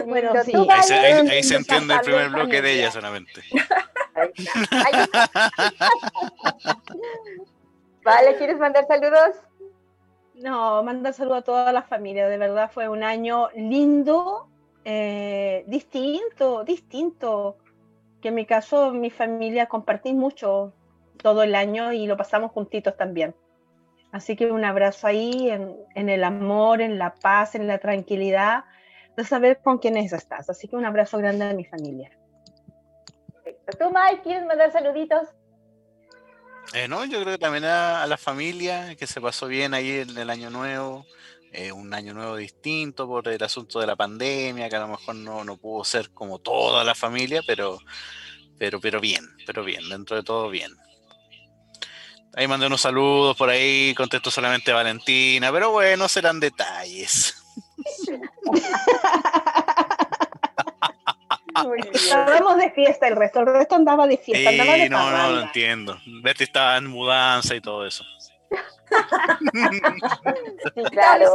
[0.05, 0.53] Bueno, sí.
[0.69, 3.41] ahí, se, entiende el primer bloque de ella solamente.
[8.03, 9.35] vale, ¿quieres mandar saludos?
[10.35, 12.27] No, mandar saludos a toda la familia.
[12.27, 14.47] De verdad fue un año lindo,
[14.85, 17.57] eh, distinto, distinto.
[18.21, 20.73] Que en mi caso, mi familia compartí mucho
[21.17, 23.35] todo el año y lo pasamos juntitos también.
[24.11, 28.63] Así que un abrazo ahí en, en el amor, en la paz, en la tranquilidad
[29.15, 30.49] de saber con quiénes estás.
[30.49, 32.09] Así que un abrazo grande a mi familia.
[33.77, 35.27] ¿Tú, Mike, quieres mandar saluditos?
[36.73, 40.17] Eh, no, yo creo que también a, la familia, que se pasó bien ahí en
[40.17, 41.05] el año nuevo,
[41.51, 45.15] eh, un año nuevo distinto por el asunto de la pandemia, que a lo mejor
[45.15, 47.79] no, no pudo ser como toda la familia, pero,
[48.59, 50.71] pero, pero bien, pero bien, dentro de todo bien.
[52.35, 57.35] Ahí mandé unos saludos por ahí, contesto solamente a Valentina, pero bueno, serán detalles.
[61.93, 65.41] Estábamos de fiesta, el resto, el resto andaba de fiesta, andaba de No, no, lo
[65.41, 65.97] entiendo.
[66.23, 68.03] Betty estaba en mudanza y todo eso.
[70.91, 71.33] claro.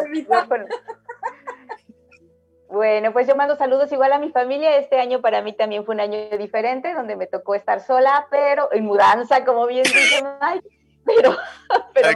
[2.69, 4.77] Bueno, pues yo mando saludos igual a mi familia.
[4.77, 8.69] Este año para mí también fue un año diferente, donde me tocó estar sola, pero
[8.73, 10.69] en mudanza, como bien dice Mike.
[11.05, 11.37] Pero,
[11.95, 12.09] pero,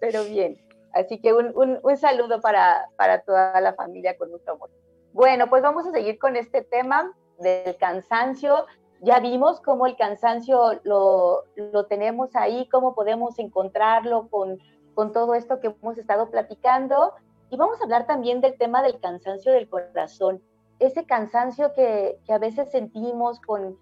[0.00, 0.60] pero bien.
[0.92, 4.70] Así que un, un, un saludo para, para toda la familia con mucho amor.
[5.12, 8.66] Bueno, pues vamos a seguir con este tema del cansancio.
[9.00, 14.58] Ya vimos cómo el cansancio lo, lo tenemos ahí, cómo podemos encontrarlo con,
[14.94, 17.14] con todo esto que hemos estado platicando.
[17.50, 20.42] Y vamos a hablar también del tema del cansancio del corazón,
[20.78, 23.76] ese cansancio que, que a veces sentimos con,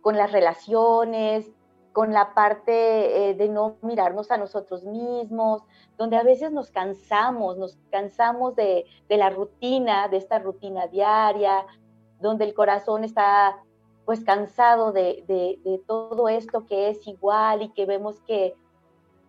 [0.00, 1.50] con las relaciones,
[1.92, 5.62] con la parte eh, de no mirarnos a nosotros mismos,
[5.96, 11.66] donde a veces nos cansamos, nos cansamos de, la rutina, de esta rutina diaria,
[12.20, 13.56] donde el corazón está
[14.04, 15.24] pues cansado de,
[15.86, 18.54] todo esto que es igual y que vemos que,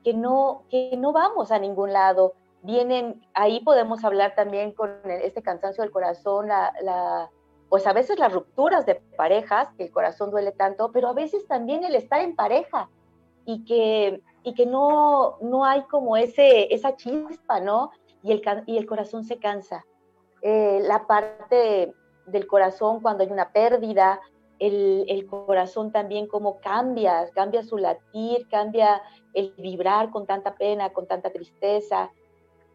[0.04, 2.34] que, no, que no vamos a ningún lado.
[2.64, 7.30] Vienen, ahí podemos hablar también con este cansancio del corazón, la
[7.72, 11.48] pues a veces las rupturas de parejas, que el corazón duele tanto, pero a veces
[11.48, 12.90] también el estar en pareja
[13.46, 17.92] y que, y que no, no hay como ese, esa chispa, ¿no?
[18.24, 19.86] Y el, y el corazón se cansa.
[20.42, 21.94] Eh, la parte
[22.26, 24.20] del corazón cuando hay una pérdida,
[24.60, 29.02] el, el, corazón también como cambia, cambia su latir, cambia
[29.34, 32.12] el vibrar con tanta pena, con tanta tristeza.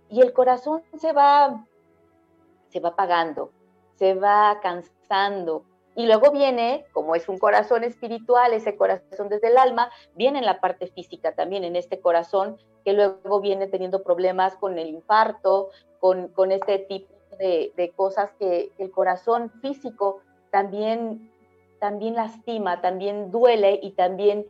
[0.08, 1.66] Y el corazón se va,
[2.70, 3.50] se va apagando
[3.96, 5.64] se va cansando.
[5.94, 10.44] Y luego viene, como es un corazón espiritual, ese corazón desde el alma, viene en
[10.44, 15.70] la parte física también, en este corazón que luego viene teniendo problemas con el infarto,
[15.98, 21.32] con, con este tipo de, de, cosas que el corazón físico también,
[21.80, 24.46] también lastima, también duele y también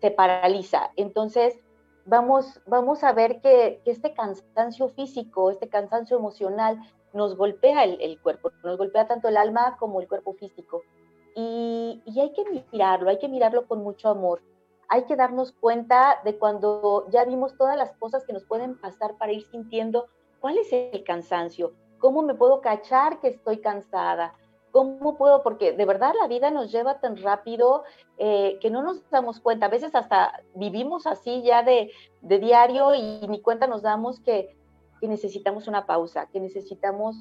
[0.00, 0.90] se paraliza.
[0.96, 1.58] Entonces,
[2.04, 6.78] vamos, vamos a ver que, que este cansancio físico, este cansancio emocional,
[7.12, 10.82] nos golpea el, cuerpo, nos golpea tanto el alma como el cuerpo físico.
[11.34, 14.42] Y, hay que mirarlo, hay que mirarlo con mucho amor.
[14.88, 19.16] Hay que darnos cuenta de cuando ya vimos todas las cosas que nos pueden pasar
[19.18, 20.08] para ir sintiendo
[20.40, 24.34] cuál es el cansancio, cómo me puedo cachar que estoy cansada,
[24.72, 27.84] cómo puedo, porque de verdad la vida nos lleva tan rápido
[28.18, 29.66] eh, que no nos damos cuenta.
[29.66, 34.56] A veces hasta vivimos así ya de, de diario y ni cuenta nos damos que
[35.00, 37.16] que necesitamos una pausa, que necesitamos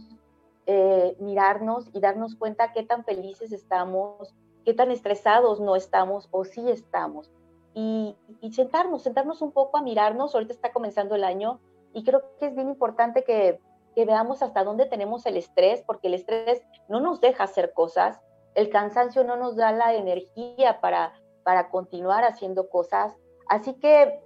[0.65, 6.44] eh, mirarnos y darnos cuenta qué tan felices estamos, qué tan estresados no estamos o
[6.46, 7.32] sí estamos.
[7.74, 8.15] Y,
[8.52, 10.36] sentarnos, sentarnos un poco a mirarnos.
[10.36, 11.60] Ahorita está comenzando el año
[11.94, 13.60] y creo que es bien importante que,
[13.96, 18.20] que veamos hasta dónde tenemos el estrés, porque el estrés no nos deja hacer cosas,
[18.56, 21.13] el cansancio no nos da la energía para,
[21.44, 23.15] para continuar haciendo cosas.
[23.48, 24.20] Así que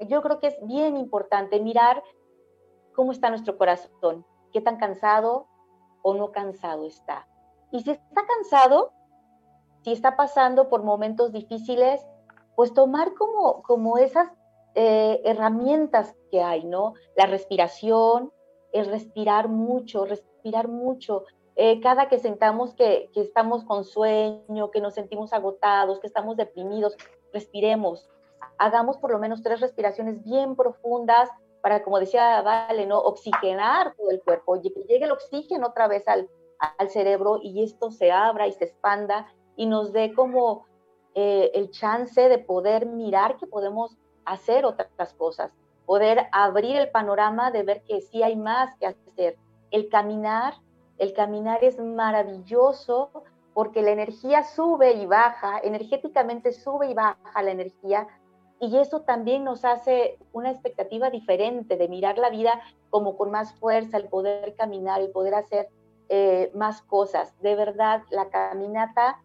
[0.00, 2.02] yo creo que es bien importante mirar
[2.94, 5.46] cómo está nuestro corazón, qué tan cansado
[6.02, 7.26] o no cansado está.
[7.70, 8.92] Y si está cansado,
[9.82, 12.04] si está pasando por momentos difíciles,
[12.56, 14.30] pues tomar como, como esas
[14.74, 16.94] eh, herramientas que hay, ¿no?
[17.16, 18.32] La respiración,
[18.72, 21.24] el respirar mucho, respirar mucho.
[21.56, 26.36] Eh, cada que sentamos que, que estamos con sueño, que nos sentimos agotados, que estamos
[26.36, 26.96] deprimidos,
[27.32, 28.08] respiremos.
[28.58, 31.30] Hagamos por lo menos tres respiraciones bien profundas
[31.64, 32.98] para, como decía Vale, ¿no?
[32.98, 37.64] oxigenar todo el cuerpo, y que llegue el oxígeno otra vez al, al cerebro y
[37.64, 40.66] esto se abra y se expanda y nos dé como
[41.14, 43.96] eh, el chance de poder mirar que podemos
[44.26, 45.52] hacer otras cosas,
[45.86, 49.38] poder abrir el panorama de ver que sí hay más que hacer.
[49.70, 50.52] El caminar,
[50.98, 53.10] el caminar es maravilloso
[53.54, 58.06] porque la energía sube y baja, energéticamente sube y baja la energía
[58.66, 62.60] y eso también nos hace una expectativa diferente de mirar la vida
[62.90, 65.68] como con más fuerza, el poder caminar, el poder hacer
[66.08, 67.34] eh, más cosas.
[67.40, 69.22] De verdad, la caminata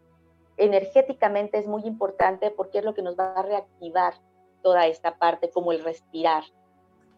[0.57, 4.15] energéticamente es muy importante porque es lo que nos va a reactivar
[4.61, 6.43] toda esta parte, como el respirar.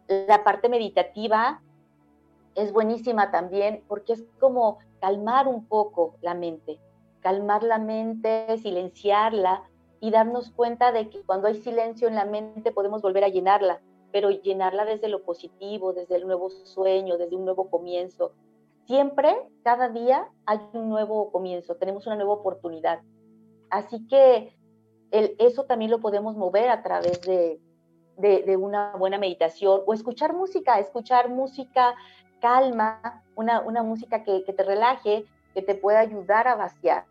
[0.08, 1.62] La parte meditativa
[2.56, 6.80] es buenísima también porque es como calmar un poco la mente,
[7.22, 9.64] calmar la mente, silenciarla
[10.02, 13.82] y darnos cuenta de que cuando hay silencio en la mente podemos volver a llenarla,
[14.12, 18.34] pero llenarla desde lo positivo, desde el nuevo sueño, desde un nuevo comienzo.
[18.88, 19.34] Siempre,
[19.64, 23.00] cada día hay un nuevo comienzo, tenemos una nueva oportunidad.
[23.70, 24.58] Así que
[25.12, 27.60] eso también lo podemos mover a través de,
[28.58, 31.96] una buena meditación o escuchar música, escuchar música
[32.40, 37.06] calma, una, música que, te relaje, que te pueda ayudar a vaciar.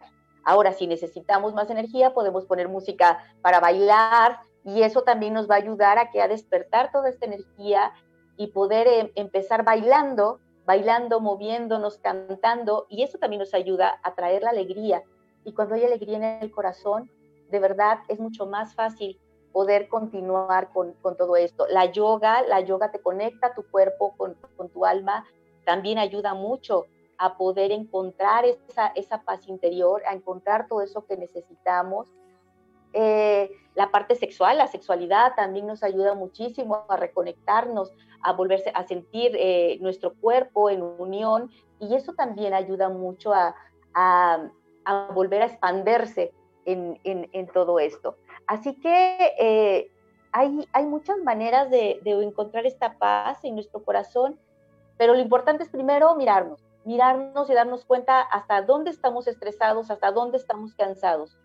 [0.51, 5.55] Ahora, si necesitamos más energía, podemos poner música para bailar y eso también nos va
[5.55, 7.93] a ayudar a que a despertar toda esta energía
[8.37, 14.43] y poder em, empezar bailando, bailando, moviéndonos, cantando y eso también nos ayuda a traer
[14.43, 15.05] la alegría.
[15.45, 17.09] Y cuando hay alegría en el corazón,
[17.49, 19.21] de verdad es mucho más fácil
[19.53, 21.69] poder continuar con, todo esto.
[21.69, 24.35] La yoga, la yoga te conecta tu cuerpo con,
[24.69, 25.25] tu alma,
[25.65, 26.87] también ayuda mucho
[27.21, 32.11] a poder encontrar esa, esa paz interior, a encontrar todo eso que necesitamos.
[32.95, 37.93] Eh, la parte sexual, la sexualidad también nos ayuda muchísimo a reconectarnos,
[38.23, 43.55] a volverse a sentir eh, nuestro cuerpo en unión y eso también ayuda mucho a,
[43.93, 44.49] a,
[45.15, 46.33] volver a expandirse
[46.65, 48.17] en, todo esto.
[48.47, 49.91] Así que eh,
[50.33, 54.41] hay, hay, muchas maneras de, encontrar esta paz en nuestro corazón,
[54.97, 60.13] pero lo importante es primero mirarnos, mirarnos y darnos cuenta hasta dónde estamos estresados, hasta
[60.13, 61.39] dónde estamos cansados.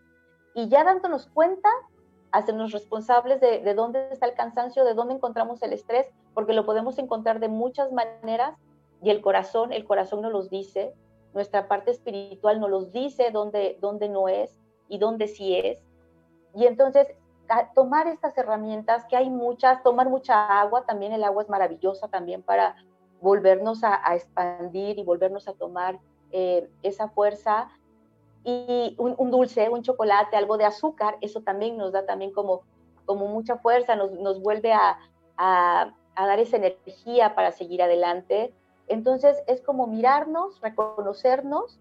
[0.54, 1.68] Y ya dándonos cuenta,
[2.32, 6.64] hacernos responsables de, de dónde está el cansancio, de dónde encontramos el estrés, porque lo
[6.64, 8.56] podemos encontrar de muchas maneras
[9.02, 10.94] y el corazón, el corazón nos los dice,
[11.34, 14.58] nuestra parte espiritual nos los dice dónde, dónde no es
[14.88, 15.84] y dónde sí es.
[16.54, 17.14] Y entonces
[17.74, 22.42] tomar estas herramientas, que hay muchas, tomar mucha agua, también el agua es maravillosa también
[22.42, 22.76] para
[23.20, 25.98] volvernos a, expandir y volvernos a tomar
[26.32, 27.68] eh, esa fuerza.
[28.44, 32.62] Y un, dulce, un chocolate, algo de azúcar, eso también nos da también como,
[33.04, 34.98] como mucha fuerza, nos, nos vuelve a,
[35.36, 38.54] a, a dar esa energía para seguir adelante.
[38.86, 41.80] Entonces es como mirarnos, reconocernos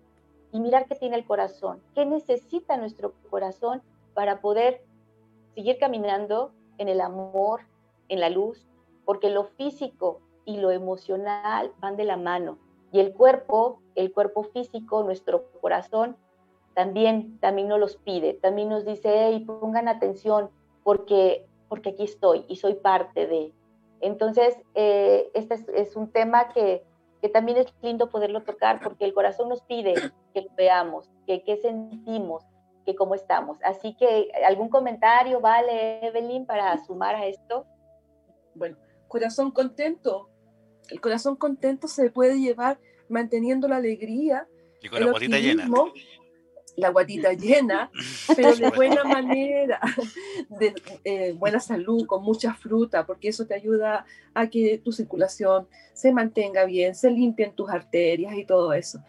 [0.52, 3.84] y mirar qué tiene el corazón, qué necesita nuestro corazón
[4.16, 4.82] para poder
[5.54, 7.62] seguir caminando en el amor,
[8.10, 8.66] en la luz,
[9.06, 12.58] porque lo físico y lo emocional van de la mano.
[12.92, 16.16] Y el cuerpo, el cuerpo físico, nuestro corazón,
[16.74, 20.50] también, también nos los pide, también nos dice, hey, pongan atención,
[20.84, 23.54] porque, porque aquí estoy y soy parte de.
[24.02, 26.84] Entonces, eh, este es un tema que,
[27.22, 29.96] que también es lindo poderlo tocar porque el corazón nos pide
[30.34, 32.44] que lo veamos, que qué sentimos,
[32.86, 33.58] que cómo estamos.
[33.64, 37.66] Así que algún comentario, vale, Evelyn, para sumar a esto.
[38.54, 38.78] Bueno,
[39.08, 40.30] corazón contento.
[40.90, 42.80] El corazón contento se puede llevar
[43.10, 44.48] manteniendo la alegría.
[44.82, 45.68] Y con la guatita llena
[46.76, 47.92] la guatita llena,
[48.36, 49.80] pero de buena manera,
[50.50, 50.74] de
[51.04, 56.12] eh, buena salud, con mucha fruta, porque eso te ayuda a que tu circulación se
[56.12, 59.00] mantenga bien, se limpien tus arterias y todo eso.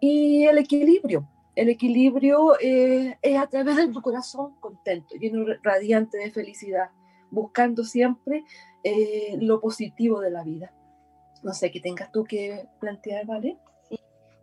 [0.00, 6.18] Y el equilibrio, el equilibrio eh, es a través de tu corazón contento, lleno, radiante
[6.18, 6.90] de felicidad,
[7.30, 8.44] buscando siempre
[8.82, 10.72] eh, lo positivo de la vida.
[11.44, 13.58] No sé, qué tengas tú que plantear, ¿vale?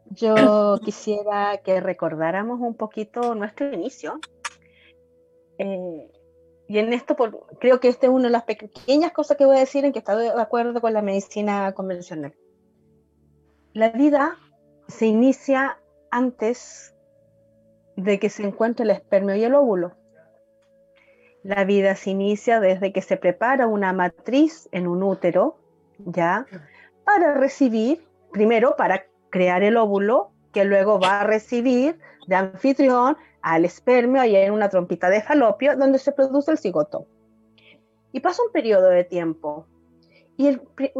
[0.05, 0.35] Yo
[0.85, 4.19] quisiera que recordáramos un poquito nuestro inicio.
[5.57, 6.11] Eh,
[6.67, 7.17] y en esto,
[7.59, 9.99] creo que esta es una de las pequeñas cosas que voy a decir en que
[9.99, 12.33] estoy de acuerdo con la medicina convencional.
[13.73, 14.37] La vida
[14.87, 15.79] se inicia
[16.11, 16.93] antes
[17.95, 19.93] de que se encuentre el espermio y el óvulo.
[21.43, 25.57] La vida se inicia desde que se prepara una matriz en un útero,
[25.97, 26.45] ¿ya?
[27.13, 33.65] Para recibir, primero, para crear el óvulo que luego va a recibir de anfitrión al
[33.65, 37.05] espermio y en una trompita de falopio donde se produce el cigoto.
[38.13, 39.67] Y pasa un periodo de tiempo.
[40.37, 40.57] Y,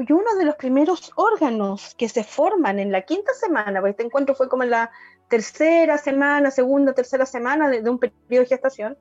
[0.10, 4.36] uno de los primeros órganos que se forman en la quinta semana, porque este encuentro
[4.36, 4.92] fue como en la
[5.30, 8.98] tercera semana, segunda, tercera semana de, de un periodo de gestación,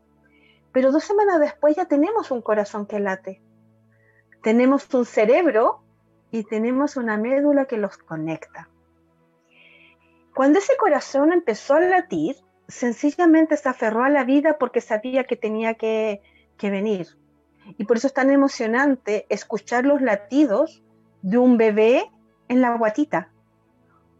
[0.70, 3.42] pero dos semanas después ya tenemos un corazón que late,
[4.42, 5.82] tenemos un cerebro
[6.30, 8.68] y tenemos una médula que los conecta.
[10.34, 12.36] Cuando ese corazón empezó a latir,
[12.68, 16.22] sencillamente se aferró a la vida porque sabía que tenía que,
[16.62, 17.08] venir.
[17.78, 20.82] Y por eso es tan emocionante escuchar los latidos
[21.22, 22.10] de un bebé
[22.48, 23.32] en la guatita.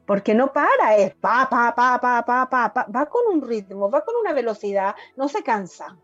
[0.06, 3.90] Porque no para, es pa, pa, pa, pa, pa, pa, pa, va con un ritmo,
[3.90, 5.96] va con una velocidad, no se cansa.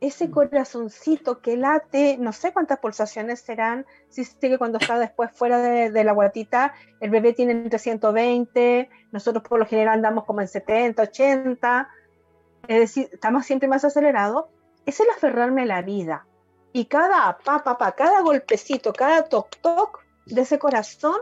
[0.00, 0.30] Ese mm.
[0.30, 6.04] corazoncito que late, no sé cuántas pulsaciones serán, si sigue cuando está después fuera de,
[6.04, 11.02] la guatita, el bebé tiene entre 120, nosotros por lo general andamos como en 70,
[11.02, 11.88] 80,
[12.68, 14.46] es decir, estamos siempre más acelerados,
[14.86, 16.26] es el aferrarme a la vida.
[16.72, 21.18] Y cada pa, pa, pa, cada golpecito, cada toc, toc de ese corazón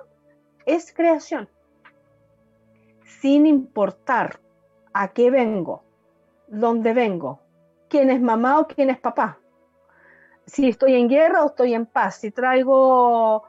[0.66, 1.48] es creación.
[3.20, 4.40] Sin importar
[4.92, 5.84] a qué vengo,
[6.48, 7.40] dónde vengo,
[7.88, 9.38] quién es mamá o quién es papá.
[10.46, 13.44] Si estoy en guerra o estoy en paz, si traigo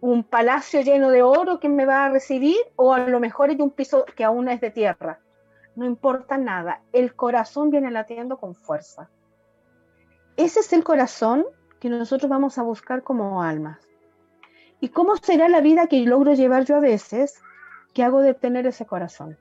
[0.00, 3.60] un palacio lleno de oro que me va a recibir o a lo mejor hay
[3.60, 5.20] un piso que aún es de tierra.
[5.76, 9.08] No importa nada, el corazón viene latiendo con fuerza.
[10.36, 11.46] Ese es el corazón
[11.80, 13.78] que nosotros vamos a buscar como almas.
[14.80, 17.40] ¿Y cómo será la vida que logro llevar yo a veces?
[17.94, 19.38] ¿Qué hago de tener ese corazón?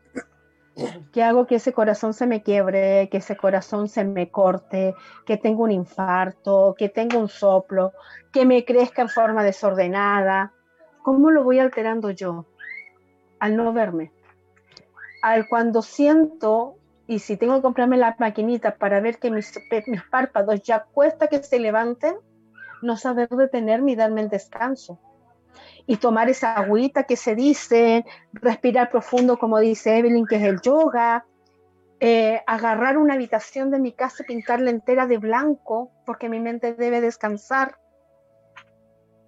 [1.11, 4.95] ¿Qué hago que ese corazón se me quiebre, que ese corazón se me corte,
[5.25, 7.93] que tenga un infarto, que tenga un soplo,
[8.31, 10.51] que me crezca en forma desordenada?
[11.03, 12.45] ¿Cómo lo voy alterando yo?
[13.39, 14.11] Al no verme.
[15.21, 16.75] Al cuando siento,
[17.07, 19.53] y si tengo que comprarme la maquinita para ver que mis,
[19.87, 22.15] mis párpados ya cuesta que se levanten,
[22.81, 24.99] no saber detenerme y darme el descanso
[25.85, 30.61] y tomar esa agüita que se dice, respirar profundo como dice Evelyn, que es el
[30.61, 31.25] yoga,
[31.99, 36.73] eh, agarrar una habitación de mi casa y pintarla entera de blanco porque mi mente
[36.73, 37.77] debe descansar,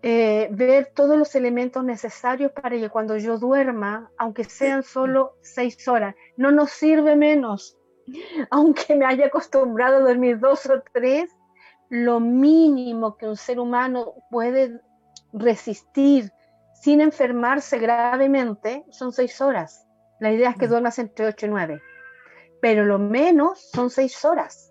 [0.01, 5.87] eh, ver todos los elementos necesarios para que cuando yo duerma, aunque sean solo seis
[5.87, 7.77] horas, no nos sirve menos,
[8.51, 11.31] aunque me haya acostumbrado a dormir dos o tres,
[11.89, 14.81] lo mínimo que un ser humano puede
[15.35, 16.31] resistir
[16.81, 19.85] sin enfermarse gravemente son seis horas.
[20.19, 20.69] La idea es que mm.
[20.69, 21.81] duermas entre ocho y nueve,
[22.61, 24.69] pero lo menos son seis horas.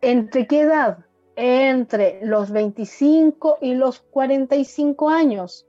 [0.00, 0.98] ¿Entre qué edad?
[1.36, 5.66] Entre los 25 y los 45 años.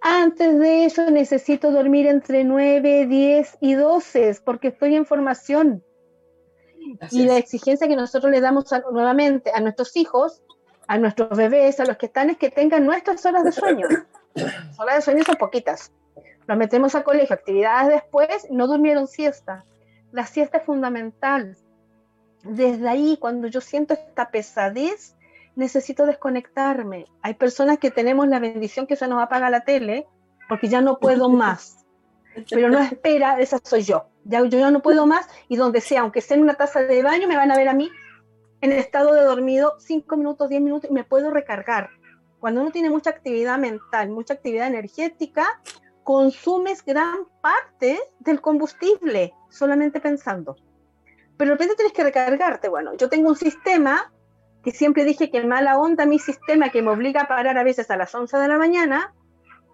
[0.00, 5.84] Antes de eso necesito dormir entre 9, 10 y 12 porque estoy en formación.
[7.10, 10.42] y la exigencia que nosotros le damos nuevamente a nuestros hijos,
[10.86, 13.86] a nuestros bebés, a los que están, es que tengan nuestras horas de sueño.
[14.78, 15.92] Horas de sueño son poquitas.
[16.46, 19.64] Los metemos a colegio, actividades después, no durmieron siesta.
[20.12, 21.56] La siesta es fundamental.
[22.42, 25.16] Desde ahí, cuando yo siento esta pesadez,
[25.56, 27.06] necesito desconectarme.
[27.22, 30.06] Hay personas que tenemos la bendición que se nos apaga la tele
[30.48, 31.84] porque ya no puedo más.
[32.50, 34.06] Pero no espera, esa soy yo.
[34.24, 37.02] Ya, yo ya no puedo más y donde sea, aunque esté en una taza de
[37.02, 37.90] baño, me van a ver a mí
[38.60, 41.90] en estado de dormido 5 minutos, 10 minutos y me puedo recargar.
[42.40, 45.60] Cuando uno tiene mucha actividad mental, mucha actividad energética,
[46.04, 50.56] consumes gran parte del combustible solamente pensando.
[51.36, 52.68] Pero de repente tienes que recargarte.
[52.68, 54.12] Bueno, yo tengo un sistema
[54.62, 57.90] que siempre dije que mala onda mi sistema que me obliga a parar a veces
[57.90, 59.14] a las 11 de la mañana,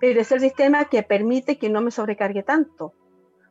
[0.01, 2.93] pero es el sistema que permite que no me sobrecargue tanto.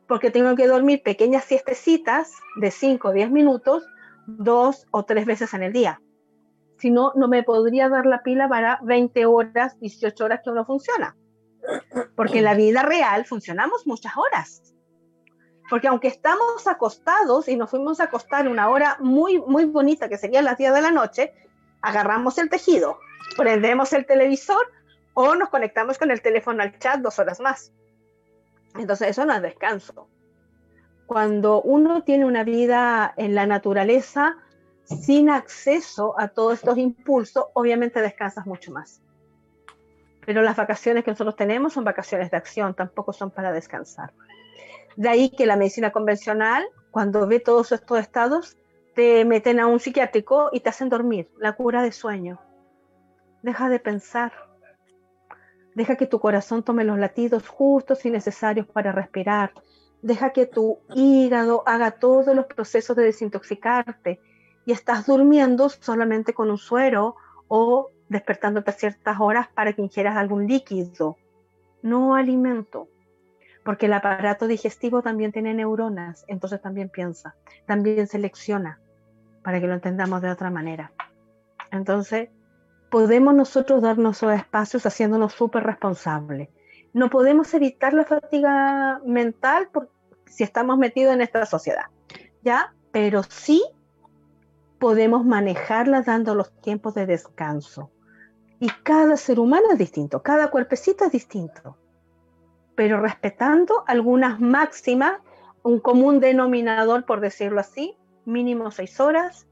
[0.06, 3.84] Porque tengo que dormir pequeñas siestecitas de 5 o 10 minutos,
[4.26, 6.00] dos o tres veces en el día
[6.82, 10.64] si no, no me podría dar la pila para 20 horas, 18 horas que uno
[10.64, 11.16] funciona.
[12.16, 14.74] Porque en la vida real funcionamos muchas horas.
[15.70, 20.18] Porque aunque estamos acostados y nos fuimos a acostar una hora muy, muy bonita, que
[20.18, 21.32] sería las 10 de la noche,
[21.82, 22.98] agarramos el tejido,
[23.36, 24.66] prendemos el televisor
[25.14, 27.72] o nos conectamos con el teléfono al chat dos horas más.
[28.74, 30.08] Entonces eso no es descanso.
[31.06, 34.36] Cuando uno tiene una vida en la naturaleza,
[34.84, 39.02] sin acceso a todos estos impulsos, obviamente descansas mucho más.
[40.24, 44.12] Pero las vacaciones que nosotros tenemos son vacaciones de acción, tampoco son para descansar.
[44.96, 48.56] De ahí que la medicina convencional, cuando ve todos estos estados,
[48.94, 52.40] te meten a un psiquiátrico y te hacen dormir, la cura de sueño.
[53.42, 54.32] Deja de pensar.
[55.74, 59.52] Deja que tu corazón tome los latidos justos y necesarios para respirar.
[60.02, 64.20] Deja que tu hígado haga todos los procesos de desintoxicarte
[64.66, 67.16] y estás durmiendo solamente con un suero
[67.48, 71.16] o despertándote a ciertas horas para que ingieras algún líquido,
[71.82, 72.88] no alimento.
[73.64, 77.36] Porque el aparato digestivo también tiene neuronas, entonces también piensa,
[77.66, 78.80] también selecciona,
[79.42, 80.92] para que lo entendamos de otra manera.
[81.70, 82.28] Entonces,
[82.90, 86.48] podemos nosotros darnos esos espacios haciéndonos súper responsables.
[86.92, 89.70] No podemos evitar la fatiga mental
[90.26, 91.86] si estamos metidos en esta sociedad,
[92.42, 92.74] ¿ya?
[92.90, 93.62] Pero sí
[94.78, 97.90] podemos manejarla dando los tiempos de descanso.
[98.58, 101.76] Y cada ser humano es distinto, cada cuerpecito es distinto,
[102.74, 105.20] pero respetando algunas máximas,
[105.62, 109.46] un común denominador, por decirlo así, mínimo seis horas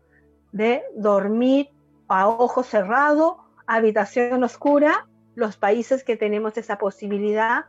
[0.53, 1.71] de dormir
[2.09, 5.07] a ojo cerrado, habitación oscura,
[5.41, 7.65] los países que tenemos esa posibilidad,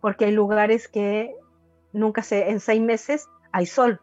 [0.00, 1.34] porque hay lugares que
[1.92, 4.00] nunca se, en seis meses hay sol.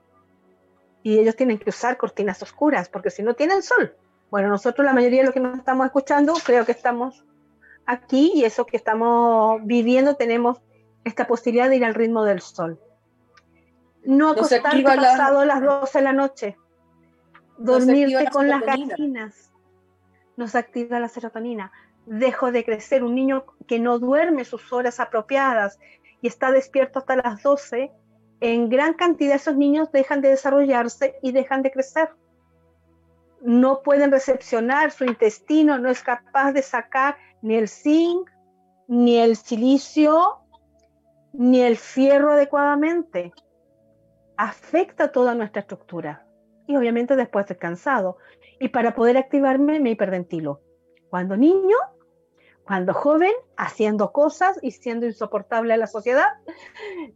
[1.03, 3.95] Y ellos tienen que usar cortinas oscuras, porque si no tienen sol.
[4.31, 7.23] Bueno, nosotros la mayoría de los que nos estamos escuchando, creo que estamos
[7.85, 10.59] aquí y eso que estamos viviendo, tenemos
[11.03, 12.79] esta posibilidad de ir al ritmo del sol.
[14.03, 16.57] No acostarte pasado las 12 de la noche.
[17.59, 19.51] Dormirte con las gallinas.
[20.37, 21.71] Nos activa la serotonina.
[22.11, 23.05] Dejo de crecer.
[23.05, 25.79] Un niño que no duerme sus horas apropiadas
[26.21, 27.89] y está despierto hasta las 12,
[28.41, 32.09] en gran cantidad esos niños dejan de desarrollarse y dejan de crecer.
[33.41, 38.29] No pueden recepcionar, su intestino no es capaz de sacar ni el zinc,
[38.89, 40.39] ni el silicio,
[41.31, 43.31] ni el fierro adecuadamente.
[44.35, 46.25] Afecta toda nuestra estructura.
[46.67, 48.17] Y obviamente después descansado.
[48.59, 50.59] Y para poder activarme me hiperventilo.
[51.09, 51.77] Cuando niño,
[52.65, 56.27] cuando joven, haciendo cosas y siendo insoportable a la sociedad.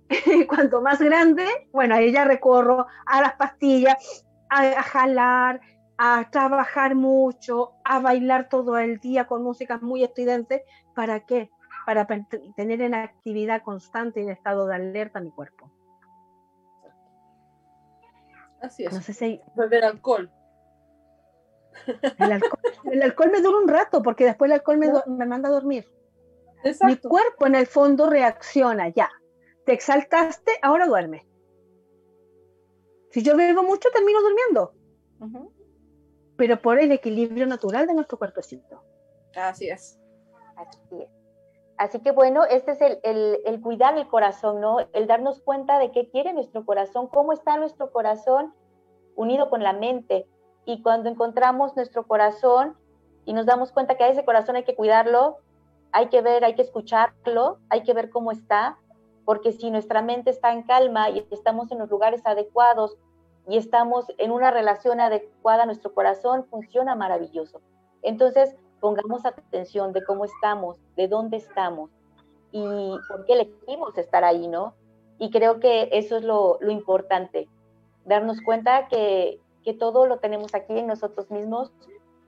[0.48, 5.62] Cuanto más grande, bueno, ahí ya recorro a las pastillas, a, jalar,
[5.98, 10.62] a trabajar mucho, a bailar todo el día con músicas muy estridentes.
[10.94, 11.50] ¿Para qué?
[11.86, 12.08] Para
[12.56, 15.72] tener en actividad constante y en estado de alerta mi cuerpo.
[18.62, 18.94] Así es.
[18.94, 20.32] No sé si Beber alcohol.
[22.86, 25.90] El alcohol, me dura un rato porque después el alcohol me, manda a dormir.
[26.82, 29.12] Mi cuerpo en el fondo reacciona, ya.
[29.66, 31.28] Te exaltaste, ahora duerme.
[33.12, 34.74] Si yo bebo mucho, termino durmiendo.
[36.38, 38.84] Pero por el equilibrio natural de nuestro cuerpecito.
[39.36, 40.00] Así es.
[41.78, 44.78] Así que bueno, este es el, el, el, cuidar el corazón, ¿no?
[44.94, 48.54] El darnos cuenta de qué quiere nuestro corazón, cómo está nuestro corazón
[49.16, 50.28] unido con la mente.
[50.66, 52.76] Y cuando encontramos nuestro corazón
[53.26, 55.38] y nos damos cuenta que a ese corazón hay que cuidarlo,
[55.92, 58.78] hay que ver, hay que escucharlo, hay que ver cómo está,
[59.26, 62.98] porque si nuestra mente está en calma y estamos en los lugares adecuados
[63.48, 67.62] y estamos en una relación adecuada, nuestro corazón funciona maravilloso.
[68.02, 71.90] Entonces, pongamos atención de cómo estamos, de dónde estamos
[72.52, 74.74] y por qué elegimos estar ahí, ¿no?
[75.18, 77.48] Y creo que eso es lo, lo importante,
[78.06, 81.74] darnos cuenta que, que todo lo tenemos aquí en nosotros mismos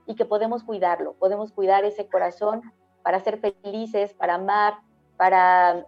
[0.06, 2.62] y que podemos cuidarlo, podemos cuidar ese corazón
[3.02, 4.80] para ser felices, para amar,
[5.16, 5.86] para,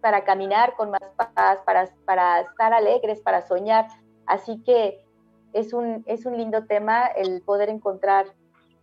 [0.00, 1.02] para caminar con más
[1.34, 3.88] paz, para, para estar alegres, para soñar.
[4.26, 5.04] Así que
[5.52, 8.26] es un, es un lindo tema el poder encontrar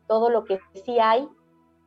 [0.08, 1.28] todo lo que sí hay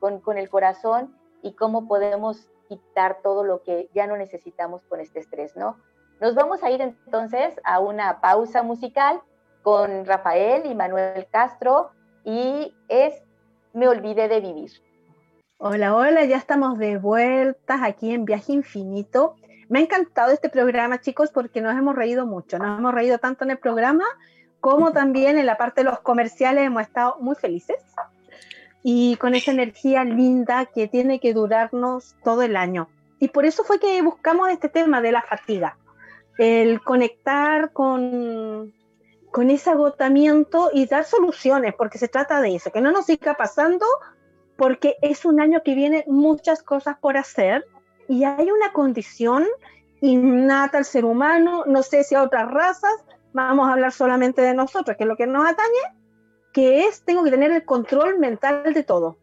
[0.01, 5.01] con, con el corazón y cómo podemos quitar todo lo que ya no necesitamos con
[5.01, 5.77] este estrés, ¿no?
[6.21, 9.21] Nos vamos a ir entonces a una pausa musical
[9.63, 11.91] con Rafael y Manuel Castro
[12.25, 13.15] y es
[13.73, 14.71] Me olvidé de vivir.
[15.59, 19.37] Hola, hola, ya estamos de vueltas aquí en Viaje Infinito.
[19.69, 22.59] Me ha encantado este programa, chicos, porque nos hemos reído mucho.
[22.59, 24.05] Nos hemos reído tanto en el programa
[24.61, 27.77] como también en la parte de los comerciales hemos estado muy felices
[28.83, 32.89] y con esa energía linda que tiene que durarnos todo el año.
[33.21, 35.77] Y por eso fue que buscamos este tema de la fatiga
[36.39, 38.73] el conectar con,
[39.33, 43.35] con ese agotamiento y dar soluciones, porque se trata de eso, que no nos siga
[43.35, 43.87] pasando,
[44.57, 47.65] porque es un año que viene muchas cosas por hacer
[48.09, 49.47] y hay una condición
[50.03, 52.93] innata al ser humano, no sé si a otras razas,
[53.33, 55.97] vamos a hablar solamente de nosotros, que es lo que nos atañe,
[56.53, 59.17] que es, tengo que tener el control mental de todo.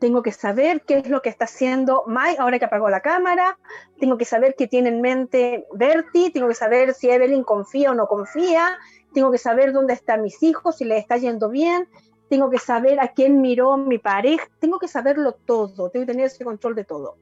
[0.00, 3.56] Tengo que saber qué es lo que está haciendo Mike ahora que apagó la cámara,
[3.98, 7.94] tengo que saber qué tiene en mente Bertie, tengo que saber si Evelyn confía o
[7.94, 8.76] no confía,
[9.14, 11.88] tengo que saber dónde están mis hijos, si les está yendo bien,
[12.28, 16.26] tengo que saber a quién miró mi pareja, tengo que saberlo todo, tengo que tener
[16.26, 17.16] ese control de todo.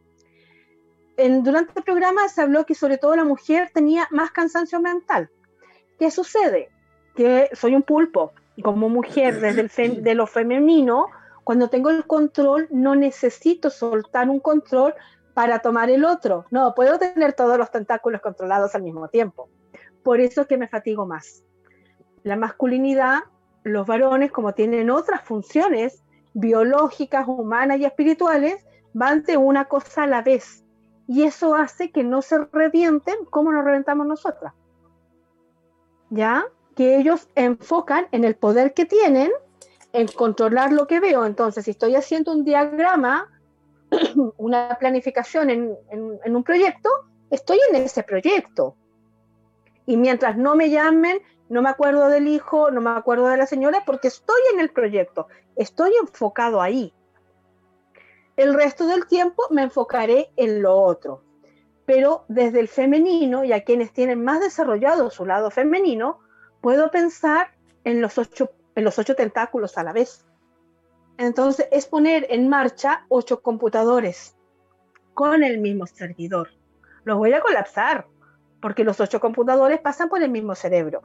[1.17, 5.31] En, durante el programa se habló que sobre todo la mujer tenía más cansancio mental.
[5.99, 6.71] ¿Qué sucede?
[7.15, 11.07] Que soy un pulpo y como mujer desde el de lo femenino,
[11.45, 14.95] cuando tengo el control, no necesito soltar un control
[15.35, 16.47] para tomar el otro.
[16.51, 19.49] No, puedo tener todos los tentáculos controlados al mismo tiempo.
[20.03, 21.45] Por eso es que me fatigo más.
[22.23, 23.21] La masculinidad,
[23.65, 26.03] los varones, como tienen otras funciones
[26.35, 30.65] biológicas, humanas y espirituales, van de una cosa a la vez.
[31.07, 34.55] Y eso hace que no se revienten como nos reventamos nosotras.
[36.11, 36.45] ¿Ya?
[36.75, 39.31] que ellos enfocan en el poder que tienen,
[39.93, 41.25] en controlar lo que veo.
[41.25, 43.29] Entonces, si estoy haciendo un diagrama,
[44.37, 46.89] una planificación en, en un proyecto,
[47.31, 48.77] estoy en ese proyecto.
[49.85, 51.21] Y mientras no me llamen,
[51.53, 54.71] no me acuerdo del hijo, no me acuerdo de la señora, porque estoy en el
[54.71, 56.95] proyecto, estoy enfocado ahí.
[58.39, 61.23] El resto del tiempo me enfocaré en lo otro.
[61.85, 66.21] Pero desde el femenino, y a quienes tienen más desarrollado su lado femenino,
[66.63, 67.53] puedo pensar
[67.85, 70.25] en los ocho, en los ocho tentáculos a la vez.
[71.19, 74.39] Entonces es poner en marcha ocho computadores
[75.13, 76.49] con el mismo servidor.
[77.05, 78.07] Los voy a colapsar
[78.63, 81.03] porque los ocho computadores pasan por el mismo cerebro.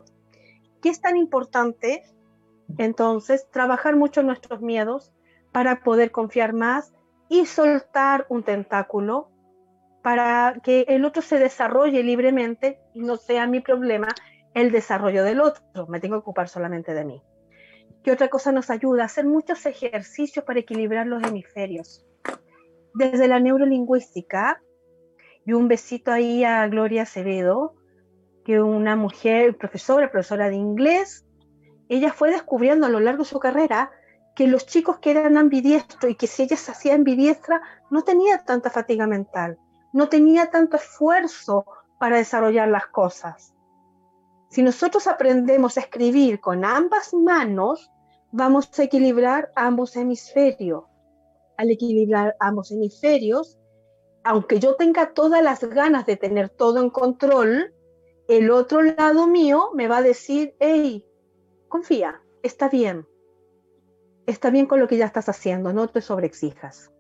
[0.88, 2.06] ¿Qué es tan importante
[2.78, 5.12] entonces trabajar mucho nuestros miedos
[5.52, 6.94] para poder confiar más
[7.28, 9.30] y soltar un tentáculo
[10.02, 14.08] para que el otro se desarrolle libremente y no sea mi problema
[14.54, 17.22] el desarrollo del otro, me tengo que ocupar solamente de mí.
[18.02, 19.04] ¿Qué otra cosa nos ayuda?
[19.04, 22.06] Hacer muchos ejercicios para equilibrar los hemisferios.
[22.94, 24.62] Desde la neurolingüística,
[25.46, 27.77] y un besito ahí a Gloria Acevedo,
[28.48, 31.26] que una mujer, profesora, profesora de inglés,
[31.90, 33.92] ella fue descubriendo a lo largo de su carrera
[34.38, 38.46] que los chicos que eran ambidiestros y que si ella se hacía ambidiestra no tenía
[38.46, 39.58] tanta fatiga mental,
[39.92, 41.66] no tenía tanto esfuerzo
[42.00, 43.54] para desarrollar las cosas.
[44.50, 47.92] Si nosotros aprendemos a escribir con ambas manos,
[48.32, 50.86] vamos a equilibrar ambos hemisferios.
[51.58, 53.60] Al equilibrar ambos hemisferios,
[54.24, 57.74] aunque yo tenga todas las ganas de tener todo en control,
[58.28, 61.06] el otro lado mío me va a decir, hey,
[61.70, 63.08] confía, está bien,
[64.26, 66.92] está bien con lo que ya estás haciendo, no te sobreexijas.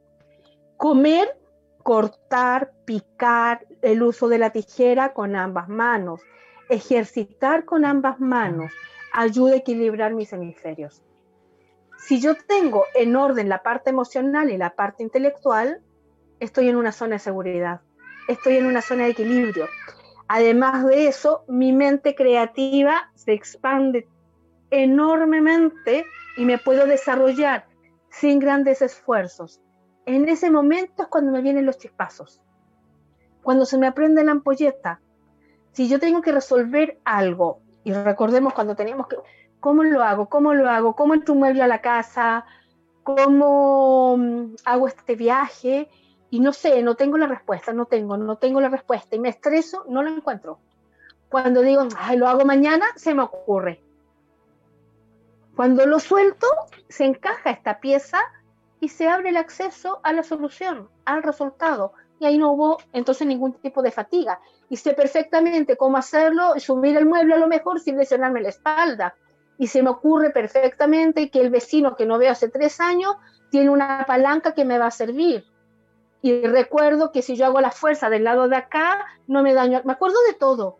[0.77, 1.37] Comer,
[1.83, 6.21] cortar, picar, el uso de la tijera con ambas manos,
[6.69, 8.71] ejercitar con ambas manos,
[9.13, 11.03] ayuda a equilibrar mis hemisferios.
[11.97, 15.81] Si yo tengo en orden la parte emocional y la parte intelectual,
[16.39, 17.81] estoy en una zona de seguridad,
[18.27, 19.67] estoy en una zona de equilibrio.
[20.27, 24.07] Además de eso, mi mente creativa se expande
[24.69, 26.05] enormemente
[26.35, 27.65] y me puedo desarrollar
[28.09, 29.61] sin grandes esfuerzos.
[30.05, 32.41] En ese momento es cuando me vienen los chispazos,
[33.43, 34.99] cuando se me aprende la ampolleta.
[35.71, 39.15] Si yo tengo que resolver algo, y recordemos cuando teníamos que,
[39.59, 40.27] ¿cómo lo hago?
[40.27, 40.95] ¿Cómo lo hago?
[40.95, 42.45] ¿Cómo entro un mueble a la casa?
[43.03, 45.89] ¿Cómo mm, hago este viaje?
[46.29, 49.29] Y no sé, no tengo la respuesta, no tengo, no tengo la respuesta y me
[49.29, 50.59] estreso, no lo encuentro.
[51.29, 53.81] Cuando digo, ay, lo hago mañana, se me ocurre.
[55.55, 56.47] Cuando lo suelto,
[56.87, 58.19] se encaja esta pieza
[58.79, 61.93] y se abre el acceso a la solución, al resultado.
[62.19, 64.39] Y ahí no hubo entonces ningún tipo de fatiga.
[64.69, 69.15] Y sé perfectamente cómo hacerlo, subir el mueble a lo mejor sin lesionarme la espalda.
[69.57, 73.15] Y se me ocurre perfectamente que el vecino que no veo hace tres años
[73.49, 75.45] tiene una palanca que me va a servir
[76.29, 79.81] y recuerdo que si yo hago la fuerza del lado de acá, no me daño.
[79.85, 80.77] Me acuerdo de todo,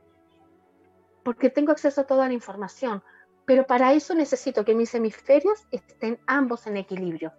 [1.24, 3.02] porque tengo acceso a toda la información.
[3.46, 7.32] Pero para eso necesito que mis hemisferios estén ambos en equilibrio.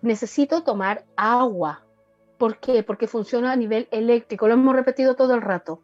[0.00, 1.82] Necesito tomar agua.
[2.38, 2.82] ¿Por qué?
[2.82, 4.48] Porque funciona a nivel eléctrico.
[4.48, 5.82] Lo hemos repetido todo el rato.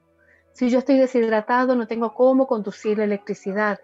[0.53, 3.79] Si yo estoy deshidratado, no tengo cómo conducir la electricidad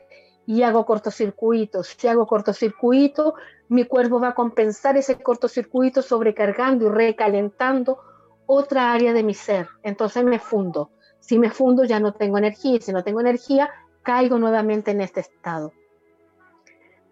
[0.48, 1.82] y hago cortocircuito.
[1.82, 3.34] Si hago cortocircuito,
[3.68, 7.98] mi cuerpo va a compensar ese cortocircuito sobrecargando y recalentando
[8.46, 9.68] otra área de mi ser.
[9.82, 10.90] Entonces me fundo.
[11.20, 13.68] Si me fundo ya no tengo energía si no tengo energía,
[14.02, 15.74] caigo nuevamente en este estado.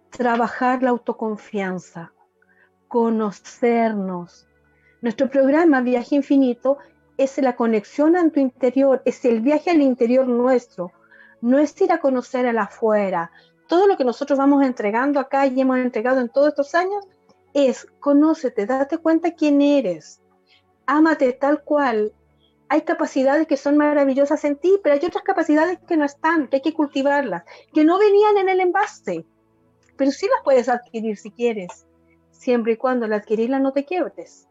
[0.09, 2.15] Trabajar la autoconfianza,
[2.89, 4.49] conocernos.
[5.03, 6.79] Nuestro programa Viaje Infinito
[7.19, 10.91] es la conexión a tu interior, es el viaje al interior nuestro,
[11.41, 13.31] no es ir a conocer al afuera.
[13.69, 17.05] Todo lo que nosotros vamos entregando acá y hemos entregado en todos estos años
[17.55, 20.21] es conócete, date cuenta quién eres,
[20.87, 22.13] ámate tal cual.
[22.69, 26.57] Hay capacidades que son maravillosas en ti, pero hay otras capacidades que no están, que
[26.57, 29.25] hay que cultivarlas, que no venían en el envase,
[29.97, 31.87] pero sí las puedes adquirir si quieres,
[32.31, 34.49] siempre y cuando al adquirirlas no te quiebres,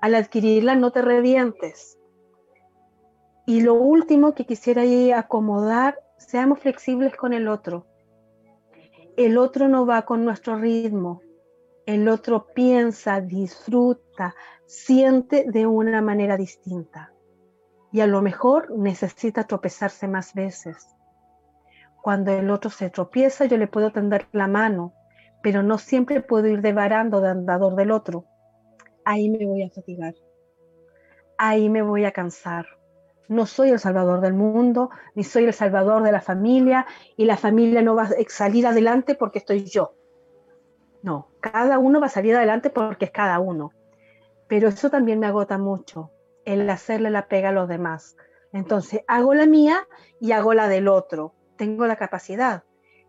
[0.00, 1.97] al adquirirlas no te revientes,
[3.48, 4.82] y lo último que quisiera
[5.18, 7.86] acomodar, seamos flexibles con el otro.
[9.16, 11.22] El otro no va con nuestro ritmo.
[11.86, 14.34] El otro piensa, disfruta,
[14.66, 17.14] siente de una manera distinta.
[17.90, 20.86] Y a lo mejor necesita tropezarse más veces.
[22.02, 24.92] Cuando el otro se tropieza, yo le puedo tender la mano,
[25.42, 28.26] pero no siempre puedo ir de varando de andador del otro.
[29.06, 30.12] Ahí me voy a fatigar.
[31.38, 32.77] Ahí me voy a cansar
[33.28, 37.36] No soy el salvador del mundo, ni soy el salvador de la familia, y la
[37.36, 39.94] familia no va a salir adelante porque estoy yo.
[41.02, 43.72] No, cada uno va a salir adelante porque es cada uno.
[44.48, 46.10] Pero eso también me agota mucho,
[46.46, 48.16] el hacerle la pega a los demás.
[48.52, 49.86] Entonces, hago la mía
[50.20, 51.34] y hago la del otro.
[51.56, 52.64] Tengo la capacidad.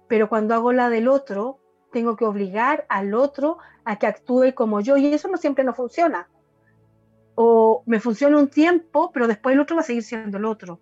[0.09, 1.59] Pero cuando hago la del otro,
[1.93, 4.97] tengo que obligar al otro a que actúe como yo.
[4.97, 6.27] Y eso no siempre no funciona
[7.41, 10.81] o me funciona un tiempo, pero después el otro va a seguir siendo el otro.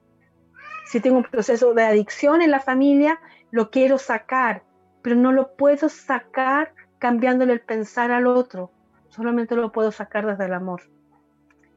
[0.88, 3.20] Si tengo un proceso de adicción en la familia,
[3.52, 4.64] lo quiero sacar,
[5.04, 8.72] pero no lo puedo sacar cambiándole el pensar al otro,
[9.10, 10.82] solamente lo puedo sacar desde el amor.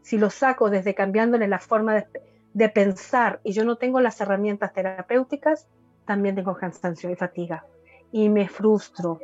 [0.01, 2.07] Si lo saco desde cambiándole la forma de,
[2.55, 5.69] de pensar y yo no tengo las herramientas terapéuticas,
[6.07, 7.67] también tengo cansancio y fatiga
[8.13, 9.21] y me frustro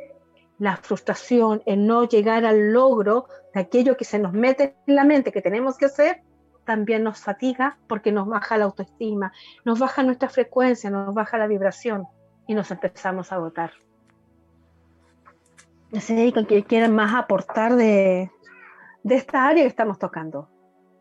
[0.59, 5.03] la frustración, el no llegar al logro de aquello que se nos mete en la
[5.03, 6.21] mente que tenemos que hacer,
[6.65, 9.31] también nos fatiga porque nos baja la autoestima,
[9.63, 12.07] nos baja nuestra frecuencia, nos baja la vibración
[12.45, 13.71] y nos empezamos a agotar.
[16.33, 18.29] Con quien quieran más aportar de,
[19.03, 20.49] de esta área que estamos tocando,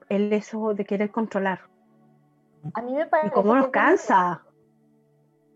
[0.09, 1.63] el eso de querer controlar.
[2.75, 3.29] A mí me parece.
[3.29, 4.46] ¿Y cómo nos cansa?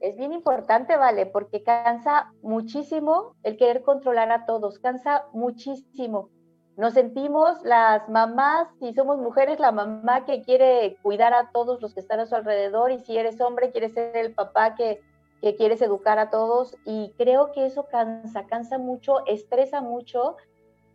[0.01, 1.27] Es bien importante, ¿vale?
[1.27, 6.31] Porque cansa muchísimo el querer controlar a todos, cansa muchísimo.
[6.77, 11.93] Nos sentimos las mamás, si somos mujeres, la mamá que quiere cuidar a todos los
[11.93, 15.03] que están a su alrededor y si eres hombre, quieres ser el papá que,
[15.43, 20.37] que quieres educar a todos y creo que eso cansa, cansa mucho, estresa mucho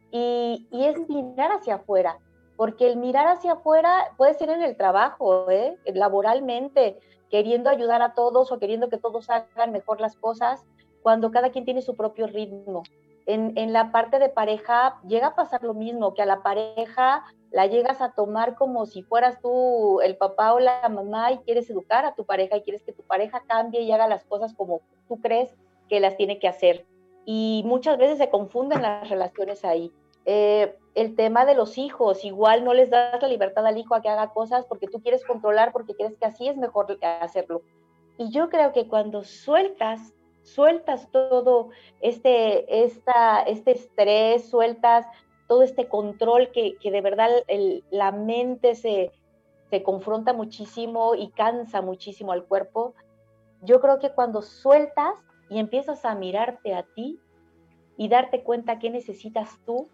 [0.10, 2.18] y, y es mirar hacia afuera,
[2.58, 5.78] porque el mirar hacia afuera puede ser en el trabajo, ¿eh?
[5.94, 7.00] laboralmente,
[7.30, 10.66] queriendo ayudar a todos o queriendo que todos hagan mejor las cosas,
[11.02, 12.84] cuando cada quien tiene su propio ritmo.
[13.28, 17.66] En, la parte de pareja llega a pasar lo mismo, que a la pareja la
[17.66, 22.06] llegas a tomar como si fueras tú el papá o la mamá y quieres educar
[22.06, 25.20] a tu pareja y quieres que tu pareja cambie y haga las cosas como tú
[25.22, 25.56] crees
[25.90, 26.86] que las tiene que hacer.
[27.26, 29.92] Y muchas veces se confunden las relaciones ahí.
[30.26, 34.02] Eh, el tema de los hijos, igual no les das la libertad al hijo a
[34.02, 37.62] que haga cosas porque tú quieres controlar, porque crees que así es mejor hacerlo.
[38.18, 41.70] Y yo creo que cuando sueltas, sueltas todo
[42.00, 45.06] este, esta, este estrés, sueltas
[45.50, 47.30] todo este control que, que de verdad
[47.92, 49.12] la mente se,
[49.70, 52.94] se confronta muchísimo y cansa muchísimo al cuerpo,
[53.62, 55.14] yo creo que cuando sueltas
[55.50, 57.20] y empiezas a mirarte a ti
[57.98, 59.90] y darte cuenta qué necesitas tú,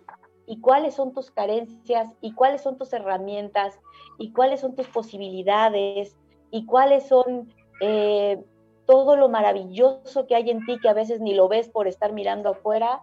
[0.51, 3.79] y cuáles son tus carencias y cuáles son tus herramientas
[4.17, 6.17] y cuáles son tus posibilidades
[6.51, 8.43] y cuáles son eh,
[8.85, 12.11] todo lo maravilloso que hay en ti que a veces ni lo ves por estar
[12.11, 13.01] mirando afuera,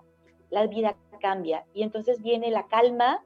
[0.51, 1.65] la vida cambia.
[1.73, 3.25] Y entonces viene la calma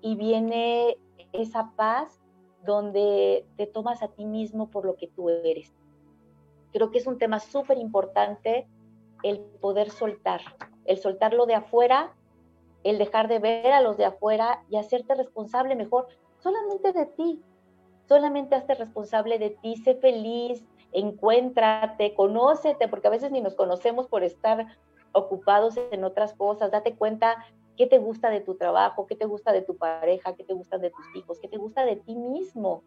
[0.00, 0.98] y viene
[1.32, 2.20] esa paz
[2.66, 5.72] donde te tomas a ti mismo por lo que tú eres.
[6.72, 8.66] Creo que es un tema súper importante
[9.22, 10.40] el poder soltar,
[10.84, 12.12] el soltarlo de afuera
[12.84, 16.08] el dejar de ver a los de afuera y hacerte responsable mejor
[16.38, 17.42] solamente de ti.
[18.08, 24.08] Solamente hazte responsable de ti, sé feliz, encuéntrate, conócete, porque a veces ni nos conocemos
[24.08, 24.66] por estar
[25.12, 26.70] ocupados en otras cosas.
[26.70, 27.44] Date cuenta
[27.76, 30.78] qué te gusta de tu trabajo, qué te gusta de tu pareja, qué te gusta
[30.78, 32.82] de tus hijos, qué te gusta de ti mismo.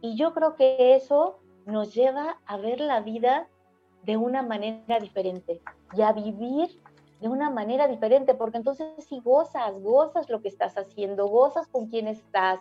[0.00, 3.48] Y yo creo que eso nos lleva a ver la vida
[4.02, 5.60] de una manera diferente
[5.94, 6.80] y a vivir
[7.20, 11.88] de una manera diferente, porque entonces si gozas, gozas lo que estás haciendo, gozas con
[11.88, 12.60] quién estás,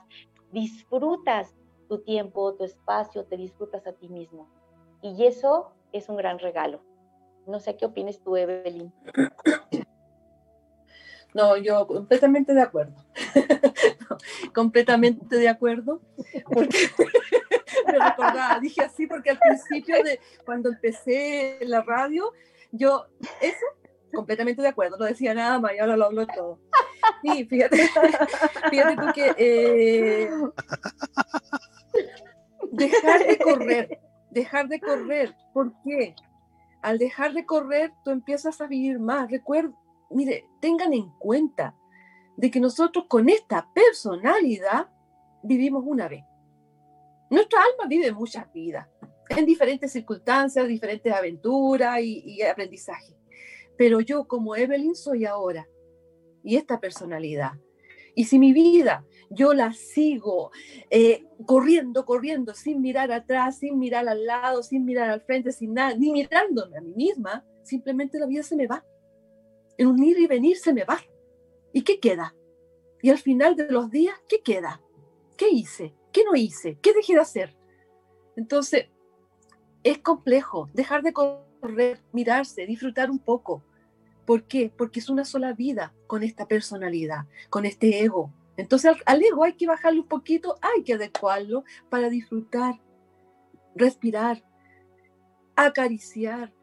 [0.51, 1.55] disfrutas
[1.87, 4.49] tu tiempo, tu espacio, te disfrutas a ti mismo.
[5.01, 6.81] Y eso es un gran regalo.
[7.47, 8.93] No sé qué opines tú, Evelyn.
[11.31, 12.95] No, yo completamente de acuerdo.
[14.55, 16.01] completamente de acuerdo.
[16.51, 16.89] Porque
[17.85, 22.33] me recordaba, dije así porque al principio de cuando empecé la radio,
[22.71, 23.05] yo,
[23.41, 23.65] eso
[24.13, 26.59] completamente de acuerdo, no decía nada ahora lo hablo todo.
[27.21, 27.77] Sí, fíjate,
[28.69, 30.29] fíjate tú que eh,
[32.71, 33.99] dejar de correr,
[34.31, 36.15] dejar de correr, ¿por qué?
[36.81, 39.29] Al dejar de correr, tú empiezas a vivir más.
[39.29, 39.73] Recuerda,
[40.09, 41.75] mire, tengan en cuenta
[42.37, 44.87] de que nosotros con esta personalidad
[45.43, 46.23] vivimos una vez.
[47.29, 48.87] Nuestra alma vive muchas vidas,
[49.29, 53.18] en diferentes circunstancias, diferentes aventuras y, y aprendizaje
[53.79, 55.65] pero yo como Evelyn soy ahora
[56.43, 57.53] y esta personalidad.
[58.13, 60.51] Y si mi vida yo la sigo
[60.89, 65.73] eh, corriendo, corriendo, sin mirar atrás, sin mirar al lado, sin mirar al frente, sin
[65.73, 68.83] nada, ni mirándome a mí misma, simplemente la vida se me va.
[69.77, 70.99] En un ir y venir se me va.
[71.71, 72.35] ¿Y qué queda?
[73.01, 74.81] Y al final de los días, ¿qué queda?
[75.37, 75.95] ¿Qué hice?
[76.11, 76.77] ¿Qué no hice?
[76.81, 77.55] ¿Qué dejé de hacer?
[78.35, 78.87] Entonces,
[79.83, 83.63] es complejo dejar de correr, mirarse, disfrutar un poco.
[84.29, 84.71] ¿Por qué?
[84.77, 88.31] Porque es una sola vida con esta personalidad, con este ego.
[88.57, 92.79] Entonces al, ego hay que bajarlo un poquito, hay que adecuarlo para disfrutar,
[93.73, 94.43] respirar,
[95.55, 96.53] acariciar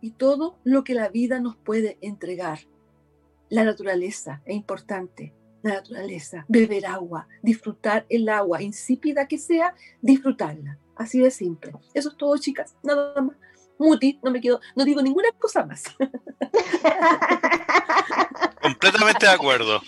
[0.00, 2.60] y todo lo que la vida nos puede entregar.
[3.50, 10.78] La naturaleza es importante, la naturaleza, beber agua, disfrutar el agua, insípida que sea, disfrutarla.
[10.96, 11.74] Así de simple.
[11.92, 12.74] Eso es todo, chicas.
[12.82, 13.36] Nada más.
[13.80, 15.84] Muti, no me quedo, no digo ninguna cosa más.
[18.60, 19.80] Completamente de acuerdo.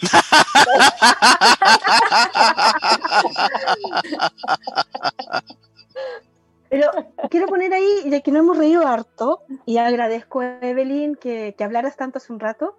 [6.70, 6.90] Pero
[7.28, 11.64] quiero poner ahí, ya que no hemos reído harto, y agradezco a Evelyn que, que
[11.64, 12.78] hablaras tanto hace un rato,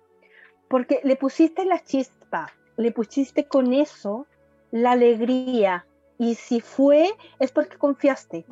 [0.68, 4.26] porque le pusiste la chispa, le pusiste con eso
[4.72, 5.86] la alegría,
[6.18, 8.48] y si fue, es porque confiaste.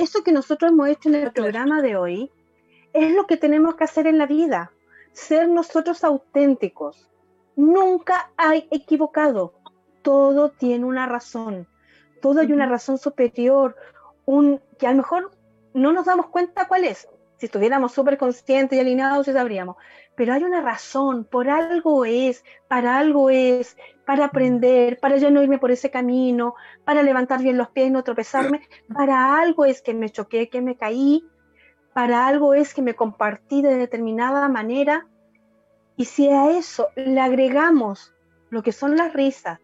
[0.00, 2.32] Eso que nosotros hemos hecho en el programa de hoy
[2.94, 4.72] es lo que tenemos que hacer en la vida,
[5.12, 7.10] ser nosotros auténticos.
[7.54, 9.52] Nunca hay equivocado,
[10.00, 11.68] todo tiene una razón,
[12.22, 13.76] todo hay una razón superior,
[14.24, 15.32] un, que a lo mejor
[15.74, 17.06] no nos damos cuenta cuál es.
[17.40, 19.76] Si estuviéramos súper conscientes y alineados, ya sabríamos.
[20.14, 25.42] Pero hay una razón, por algo es, para algo es, para aprender, para yo no
[25.42, 28.60] irme por ese camino, para levantar bien los pies y no tropezarme.
[28.92, 31.24] Para algo es que me choqué, que me caí,
[31.94, 35.06] para algo es que me compartí de determinada manera.
[35.96, 38.14] Y si a eso le agregamos
[38.50, 39.60] lo que son las risas,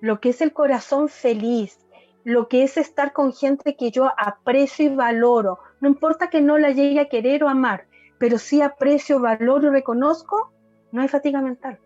[0.00, 1.81] lo que es el corazón feliz,
[2.24, 5.58] lo que es estar con gente que yo aprecio y valoro.
[5.80, 7.86] No importa que no la llegue a querer o amar,
[8.18, 10.52] pero sí aprecio, valoro y reconozco,
[10.92, 11.80] no hay fatiga mental.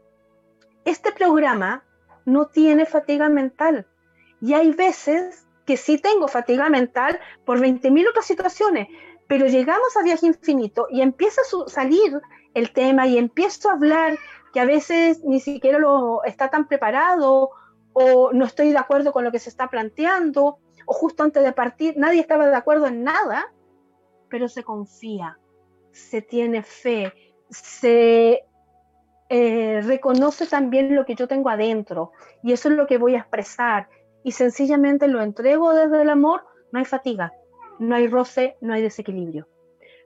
[0.85, 1.85] Este programa
[2.25, 3.87] no tiene fatiga mental.
[4.41, 8.89] Y hay veces que sí tengo fatiga mental por 20.000 otras situaciones,
[9.27, 12.21] pero llegamos a viaje infinito y empieza a salir
[12.55, 14.19] el tema y empiezo a hablar
[14.53, 17.51] que a veces ni siquiera lo está tan preparado
[17.99, 21.53] o no estoy de acuerdo con lo que se está planteando, o justo antes de
[21.53, 23.51] partir nadie estaba de acuerdo en nada,
[24.29, 25.39] pero se confía,
[25.93, 27.15] se tiene fe,
[27.49, 28.45] se
[29.31, 33.21] eh, reconoce también lo que yo tengo adentro, y eso es lo que voy a
[33.21, 33.89] expresar,
[34.23, 37.33] y sencillamente lo entrego desde el amor, no hay fatiga,
[37.79, 39.49] no hay roce, no hay desequilibrio,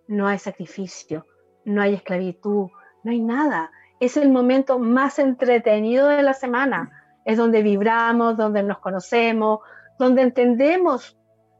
[0.07, 1.26] no hay sacrificio,
[1.64, 2.68] no hay esclavitud,
[3.03, 3.72] no hay nada.
[3.99, 6.99] Es el momento más entretenido de la semana
[7.30, 9.60] es donde vibramos, donde nos conocemos,
[9.98, 11.16] donde entendemos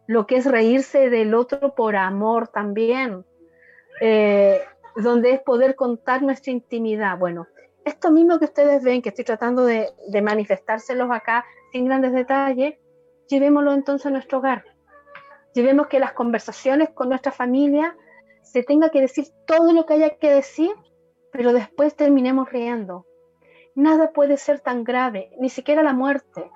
[0.07, 3.25] lo que es reírse del otro por amor también,
[4.01, 4.61] eh,
[4.97, 7.17] donde es poder contar nuestra intimidad.
[7.19, 7.47] Bueno,
[7.85, 12.75] esto mismo que ustedes ven, que estoy tratando de, de manifestárselos acá sin grandes detalles,
[13.29, 14.65] llevémoslo entonces a nuestro hogar.
[15.55, 17.97] Llevemos que las conversaciones con nuestra familia
[18.43, 20.73] se tenga que decir todo lo que haya que decir,
[21.31, 23.07] pero después terminemos riendo,
[23.75, 26.51] nada puede ser tan grave, ni siquiera la muerte,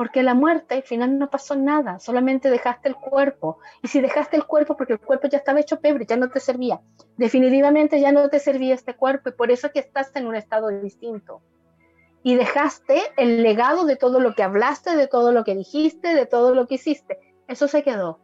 [0.00, 3.58] porque la muerte al final no pasó nada, solamente dejaste el cuerpo.
[3.82, 6.40] Y si dejaste el cuerpo porque el cuerpo ya estaba hecho pebre, ya no te
[6.40, 6.80] servía.
[7.18, 10.36] Definitivamente ya no te servía este cuerpo y por eso es que estás en un
[10.36, 11.42] estado distinto.
[12.22, 16.24] Y dejaste el legado de todo lo que hablaste, de todo lo que dijiste, de
[16.24, 17.18] todo lo que hiciste.
[17.46, 18.20] Eso se quedó.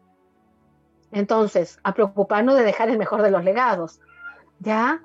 [1.13, 4.01] Entonces, a preocuparnos de dejar el mejor de los legados.
[4.61, 5.03] ¿Ya?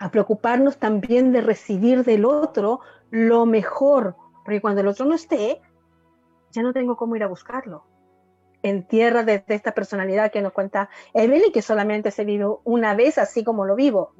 [0.00, 2.80] A preocuparnos también de recibir del otro
[3.10, 5.60] lo mejor, porque cuando el otro no esté,
[6.50, 7.84] ya no tengo cómo ir a buscarlo.
[8.62, 13.18] En tierra de, esta personalidad que nos cuenta Evelyn, que solamente se vive una vez
[13.18, 14.14] así como lo vivo.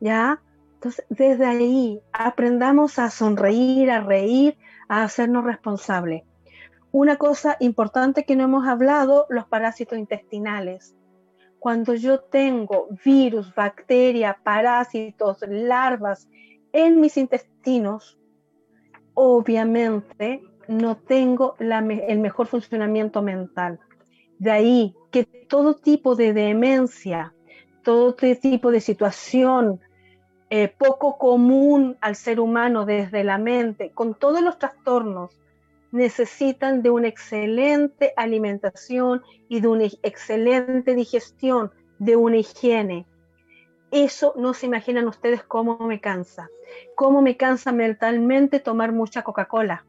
[0.00, 0.42] ¿Ya?
[0.74, 4.58] Entonces, desde ahí aprendamos a sonreír, a reír,
[4.88, 6.24] a hacernos responsables.
[6.90, 10.94] Una cosa importante que no hemos hablado, los parásitos intestinales
[11.64, 16.28] cuando yo tengo virus, bacterias, parásitos, larvas
[16.74, 18.18] en mis intestinos,
[19.14, 23.80] obviamente no tengo el mejor funcionamiento mental.
[24.38, 27.32] De ahí que todo tipo de demencia,
[27.82, 29.80] todo tipo de situación
[30.50, 35.30] eh, poco común al ser humano desde la mente, con todos los trastornos
[35.94, 41.70] necesitan de una excelente alimentación y de una excelente digestión,
[42.00, 43.06] de una higiene.
[43.92, 46.48] Eso no se imaginan ustedes cómo me cansa.
[46.96, 49.84] Cómo me cansa mentalmente tomar mucha Coca-Cola,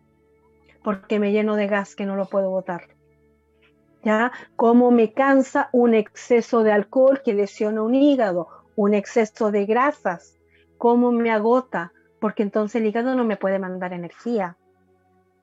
[0.83, 2.89] porque me lleno de gas que no lo puedo botar.
[4.03, 4.31] ¿Ya?
[4.55, 10.37] Cómo me cansa un exceso de alcohol que lesiona un hígado, un exceso de grasas.
[10.77, 14.55] Cómo me agota, porque entonces el hígado no me puede mandar energía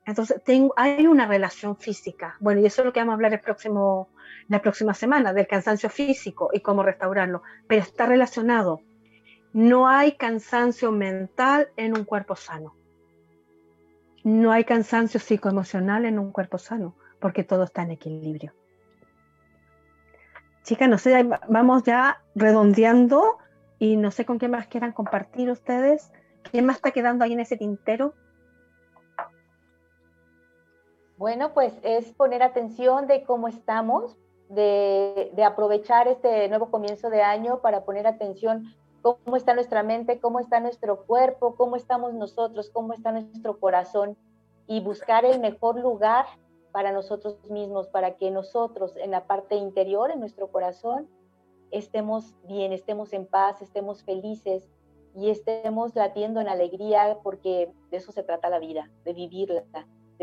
[0.04, 2.36] Entonces, tengo, hay una relación física.
[2.40, 4.08] Bueno, y eso es lo que vamos a hablar próximo,
[4.48, 7.42] la próxima semana, del cansancio físico y cómo restaurarlo.
[7.68, 8.80] Pero está relacionado.
[9.52, 12.74] No hay cansancio mental en un cuerpo sano.
[14.24, 18.54] No hay cansancio psicoemocional en un cuerpo sano, porque todo está en equilibrio.
[20.62, 23.38] Chicas, no sé, vamos ya redondeando
[23.78, 26.12] y no sé con qué más quieran compartir ustedes.
[26.50, 28.14] ¿Qué más está quedando ahí en ese tintero?
[31.22, 34.18] Bueno, pues es poner atención de cómo estamos,
[34.48, 40.40] de, aprovechar este nuevo comienzo de año para poner atención cómo está nuestra mente, cómo
[40.40, 44.16] está nuestro cuerpo, cómo estamos nosotros, cómo está nuestro corazón
[44.66, 46.26] y buscar el mejor lugar
[46.72, 51.08] para nosotros mismos, para que nosotros en la parte interior, en nuestro corazón,
[51.70, 54.68] estemos bien, estemos en paz, estemos felices
[55.14, 59.62] y estemos latiendo en alegría, porque de eso se trata la vida, de vivirla,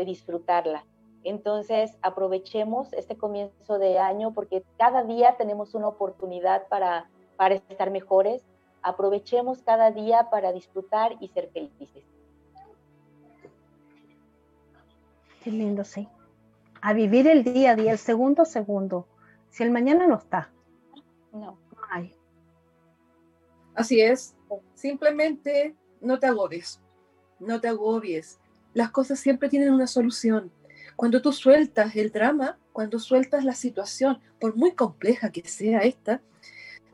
[0.00, 0.84] de disfrutarla.
[1.22, 7.90] Entonces, aprovechemos este comienzo de año porque cada día tenemos una oportunidad para, para estar
[7.90, 8.42] mejores.
[8.82, 12.04] Aprovechemos cada día para disfrutar y ser felices.
[15.44, 16.08] Qué lindo, sí
[16.80, 19.06] a vivir el día a día, el segundo segundo.
[19.50, 20.50] Si el mañana no está.
[21.32, 21.58] No.
[21.90, 22.14] hay.
[23.74, 24.36] Así es.
[24.74, 26.80] Simplemente no te agobies.
[27.38, 28.39] No te agobies.
[28.74, 30.52] Las cosas siempre tienen una solución.
[30.96, 36.20] Cuando tú sueltas el drama, cuando sueltas la situación, por muy compleja que sea esta,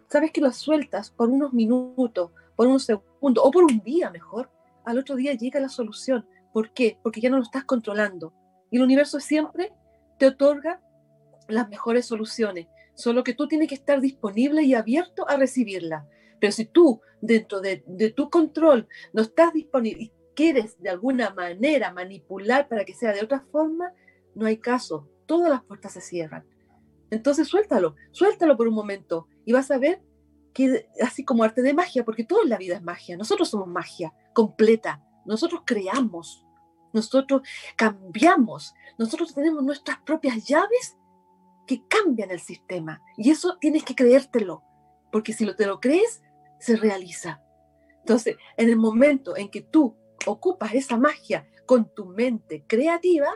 [0.09, 4.51] sabes que lo sueltas por unos minutos, por unos segundos o por un día mejor.
[4.85, 6.27] Al otro día llega la solución.
[6.53, 6.99] ¿Por qué?
[7.03, 8.33] Porque ya no lo estás controlando
[8.71, 9.73] y el universo siempre
[10.19, 10.81] te otorga
[11.49, 16.07] las mejores soluciones, solo que tú tienes que estar disponible y abierto a recibirla.
[16.41, 17.79] Pero si tú, dentro de,
[18.15, 23.41] tu control, no estás disponible quieres de alguna manera manipular para que sea de otra
[23.51, 23.93] forma,
[24.37, 25.09] no hay caso.
[25.27, 26.47] Todas las puertas se cierran.
[27.11, 30.03] Entonces suéltalo, suéltalo por un momento y vas a ver
[30.53, 33.69] que así como arte de magia, porque todo en la vida es magia, nosotros somos
[33.69, 36.45] magia completa, nosotros creamos,
[36.93, 37.43] nosotros
[37.77, 40.97] cambiamos, nosotros tenemos nuestras propias llaves
[41.67, 43.03] que cambian el sistema.
[43.17, 44.63] Y eso tienes que creértelo,
[45.13, 46.23] porque si lo te lo crees,
[46.59, 47.43] se realiza.
[48.01, 53.29] Entonces, en el momento en que tú ocupas esa magia con tu mente creativa,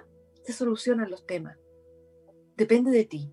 [0.43, 1.59] se solucionan los temas.
[2.57, 3.33] Depende de ti.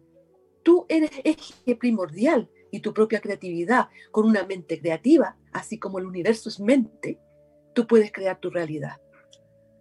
[0.63, 6.05] Tú eres eje primordial y tu propia creatividad con una mente creativa, así como el
[6.05, 7.19] universo es mente,
[7.73, 9.01] tú puedes crear tu realidad.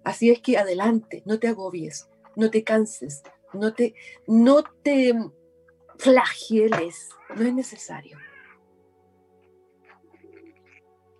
[0.04, 3.94] Así es que adelante, no te agobies, no te canses, no te,
[4.28, 5.14] no te
[5.98, 8.18] flageles, no es necesario.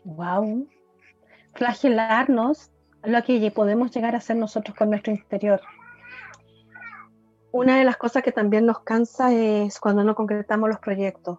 [0.05, 0.69] Wow.
[1.57, 2.71] Flagelarnos
[3.03, 5.61] lo que podemos llegar a hacer nosotros con nuestro interior.
[7.53, 11.39] Una de las cosas que también nos cansa es cuando no concretamos los proyectos.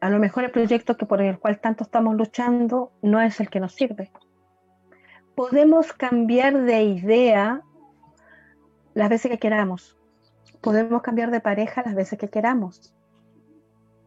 [0.00, 3.50] A lo mejor el proyecto que por el cual tanto estamos luchando no es el
[3.50, 4.10] que nos sirve
[5.34, 7.62] podemos cambiar de idea
[8.94, 9.96] las veces que queramos.
[10.60, 12.94] Podemos cambiar de pareja las veces que queramos.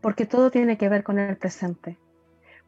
[0.01, 1.97] Porque todo tiene que ver con el presente.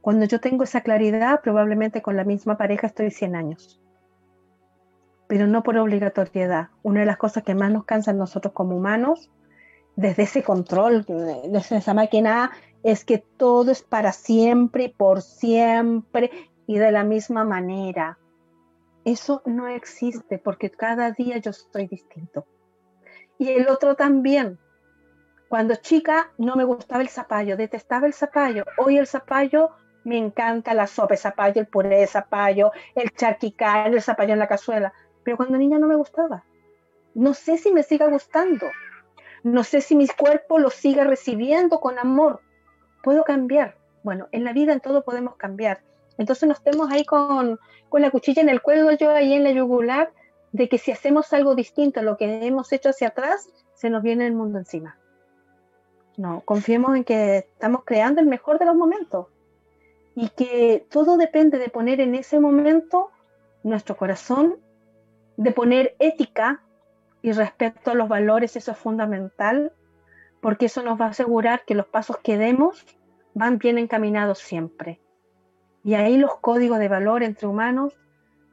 [0.07, 3.81] Cuando yo tengo esa claridad, probablemente con la misma pareja estoy 100 años.
[5.27, 6.69] Pero no por obligatoriedad.
[6.81, 9.29] Una de las cosas que más nos cansan nosotros como humanos,
[9.97, 12.51] desde ese control, desde esa máquina,
[12.83, 16.31] es que todo es para siempre, por siempre
[16.67, 18.17] y de la misma manera
[19.03, 22.45] eso no existe porque cada día yo soy distinto.
[23.37, 24.57] Y el otro también.
[25.49, 28.63] Cuando chica no me gustaba el zapallo, detestaba el zapallo.
[28.77, 29.71] Hoy el zapallo
[30.07, 34.39] me encanta la sopa de zapallo, el puré de zapallo, el charquical, el zapallo en
[34.39, 34.93] la cazuela.
[35.23, 36.45] Pero cuando niña no me gustaba.
[37.13, 38.67] No sé si me siga gustando.
[39.43, 42.39] No sé si mi cuerpo lo siga recibiendo con amor.
[43.03, 43.75] Puedo cambiar.
[44.01, 45.81] Bueno, en la vida en todo podemos cambiar.
[46.17, 47.59] Entonces nos estemos ahí con,
[47.91, 50.13] la cuchilla en el cuello, yo ahí en la yugular,
[50.53, 54.03] de que si hacemos algo distinto a lo que hemos hecho hacia atrás, se nos
[54.03, 54.97] viene el mundo encima.
[56.15, 59.27] No, confiemos en que estamos creando el mejor de los momentos
[60.19, 63.11] y que todo depende de poner en ese momento
[63.61, 64.55] nuestro corazón,
[65.35, 66.63] de poner ética
[67.21, 69.73] y respeto a los valores, eso es fundamental,
[70.41, 72.83] porque eso nos va a asegurar que los pasos que demos
[73.35, 74.99] van bien encaminados siempre.
[75.83, 77.95] Y ahí los códigos de valor entre humanos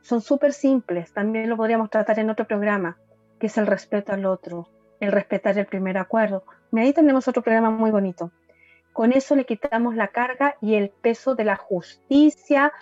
[0.03, 1.15] son súper simples.
[1.15, 2.99] También lo podríamos tratar en otro programa,
[3.41, 4.69] que es el respeto al otro,
[5.01, 6.45] el respetar el primer acuerdo.
[6.73, 8.32] Y ahí tenemos otro programa muy bonito.
[8.94, 12.72] Con eso le quitamos la carga y el peso de la justicia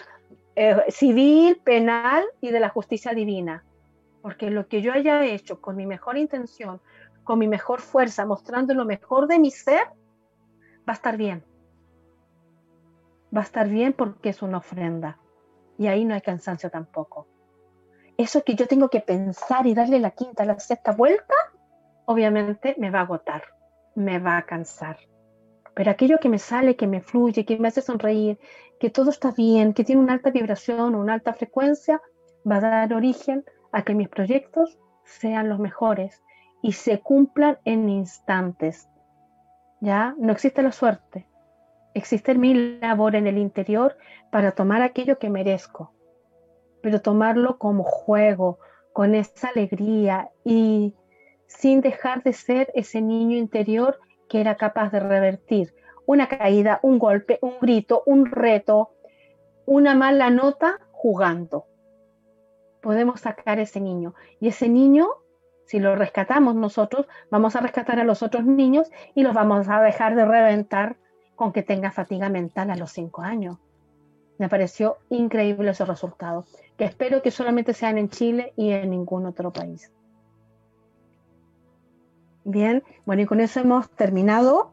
[0.54, 3.64] eh, civil, penal y de la justicia divina.
[4.20, 6.82] Porque lo que yo haya hecho con mi mejor intención,
[7.24, 9.86] con mi mejor fuerza, mostrando lo mejor de mi ser,
[10.86, 11.42] va a estar bien.
[13.34, 15.16] Va a estar bien porque es una ofrenda.
[15.78, 17.26] Y ahí no hay cansancio tampoco.
[18.18, 21.34] Eso que yo tengo que pensar y darle la quinta, la sexta vuelta,
[22.04, 23.44] obviamente me va a agotar,
[23.94, 24.98] me va a cansar.
[25.74, 28.38] Pero aquello que me sale, que me fluye, que me hace sonreír,
[28.78, 32.00] que todo está bien, que tiene una alta vibración, una alta frecuencia,
[32.50, 36.22] va a dar origen a que mis proyectos sean los mejores
[36.62, 38.88] y se cumplan en instantes.
[39.80, 40.14] ¿Ya?
[40.18, 41.26] No existe la suerte.
[41.94, 43.96] Existe mi labor en el interior
[44.30, 45.92] para tomar aquello que merezco,
[46.82, 48.58] pero tomarlo como juego,
[48.92, 50.94] con esa alegría y
[51.46, 53.98] sin dejar de ser ese niño interior
[54.32, 55.74] que era capaz de revertir
[56.06, 58.94] una caída, un golpe, un grito, un reto,
[59.66, 61.66] una mala nota jugando.
[62.80, 65.06] Podemos sacar ese niño y ese niño,
[65.66, 69.82] si lo rescatamos nosotros, vamos a rescatar a los otros niños y los vamos a
[69.82, 70.96] dejar de reventar
[71.36, 73.58] con que tenga fatiga mental a los cinco años.
[74.38, 76.46] Me pareció increíble ese resultado,
[76.78, 79.92] que espero que solamente sean en Chile y en ningún otro país.
[82.44, 84.72] Bien, bueno, y con eso hemos terminado.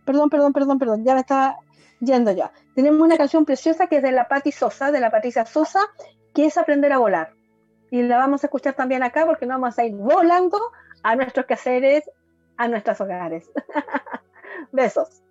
[0.05, 1.05] Perdón, perdón, perdón, perdón.
[1.05, 1.57] Ya me estaba
[2.01, 2.51] yendo ya.
[2.75, 5.79] Tenemos una canción preciosa que es de la Patti Sosa, de la Patricia Sosa,
[6.33, 7.31] que es Aprender a volar.
[7.91, 10.59] Y la vamos a escuchar también acá porque nos vamos a ir volando
[11.01, 12.09] a nuestros quehaceres,
[12.57, 13.49] a nuestros hogares.
[14.73, 15.22] Besos.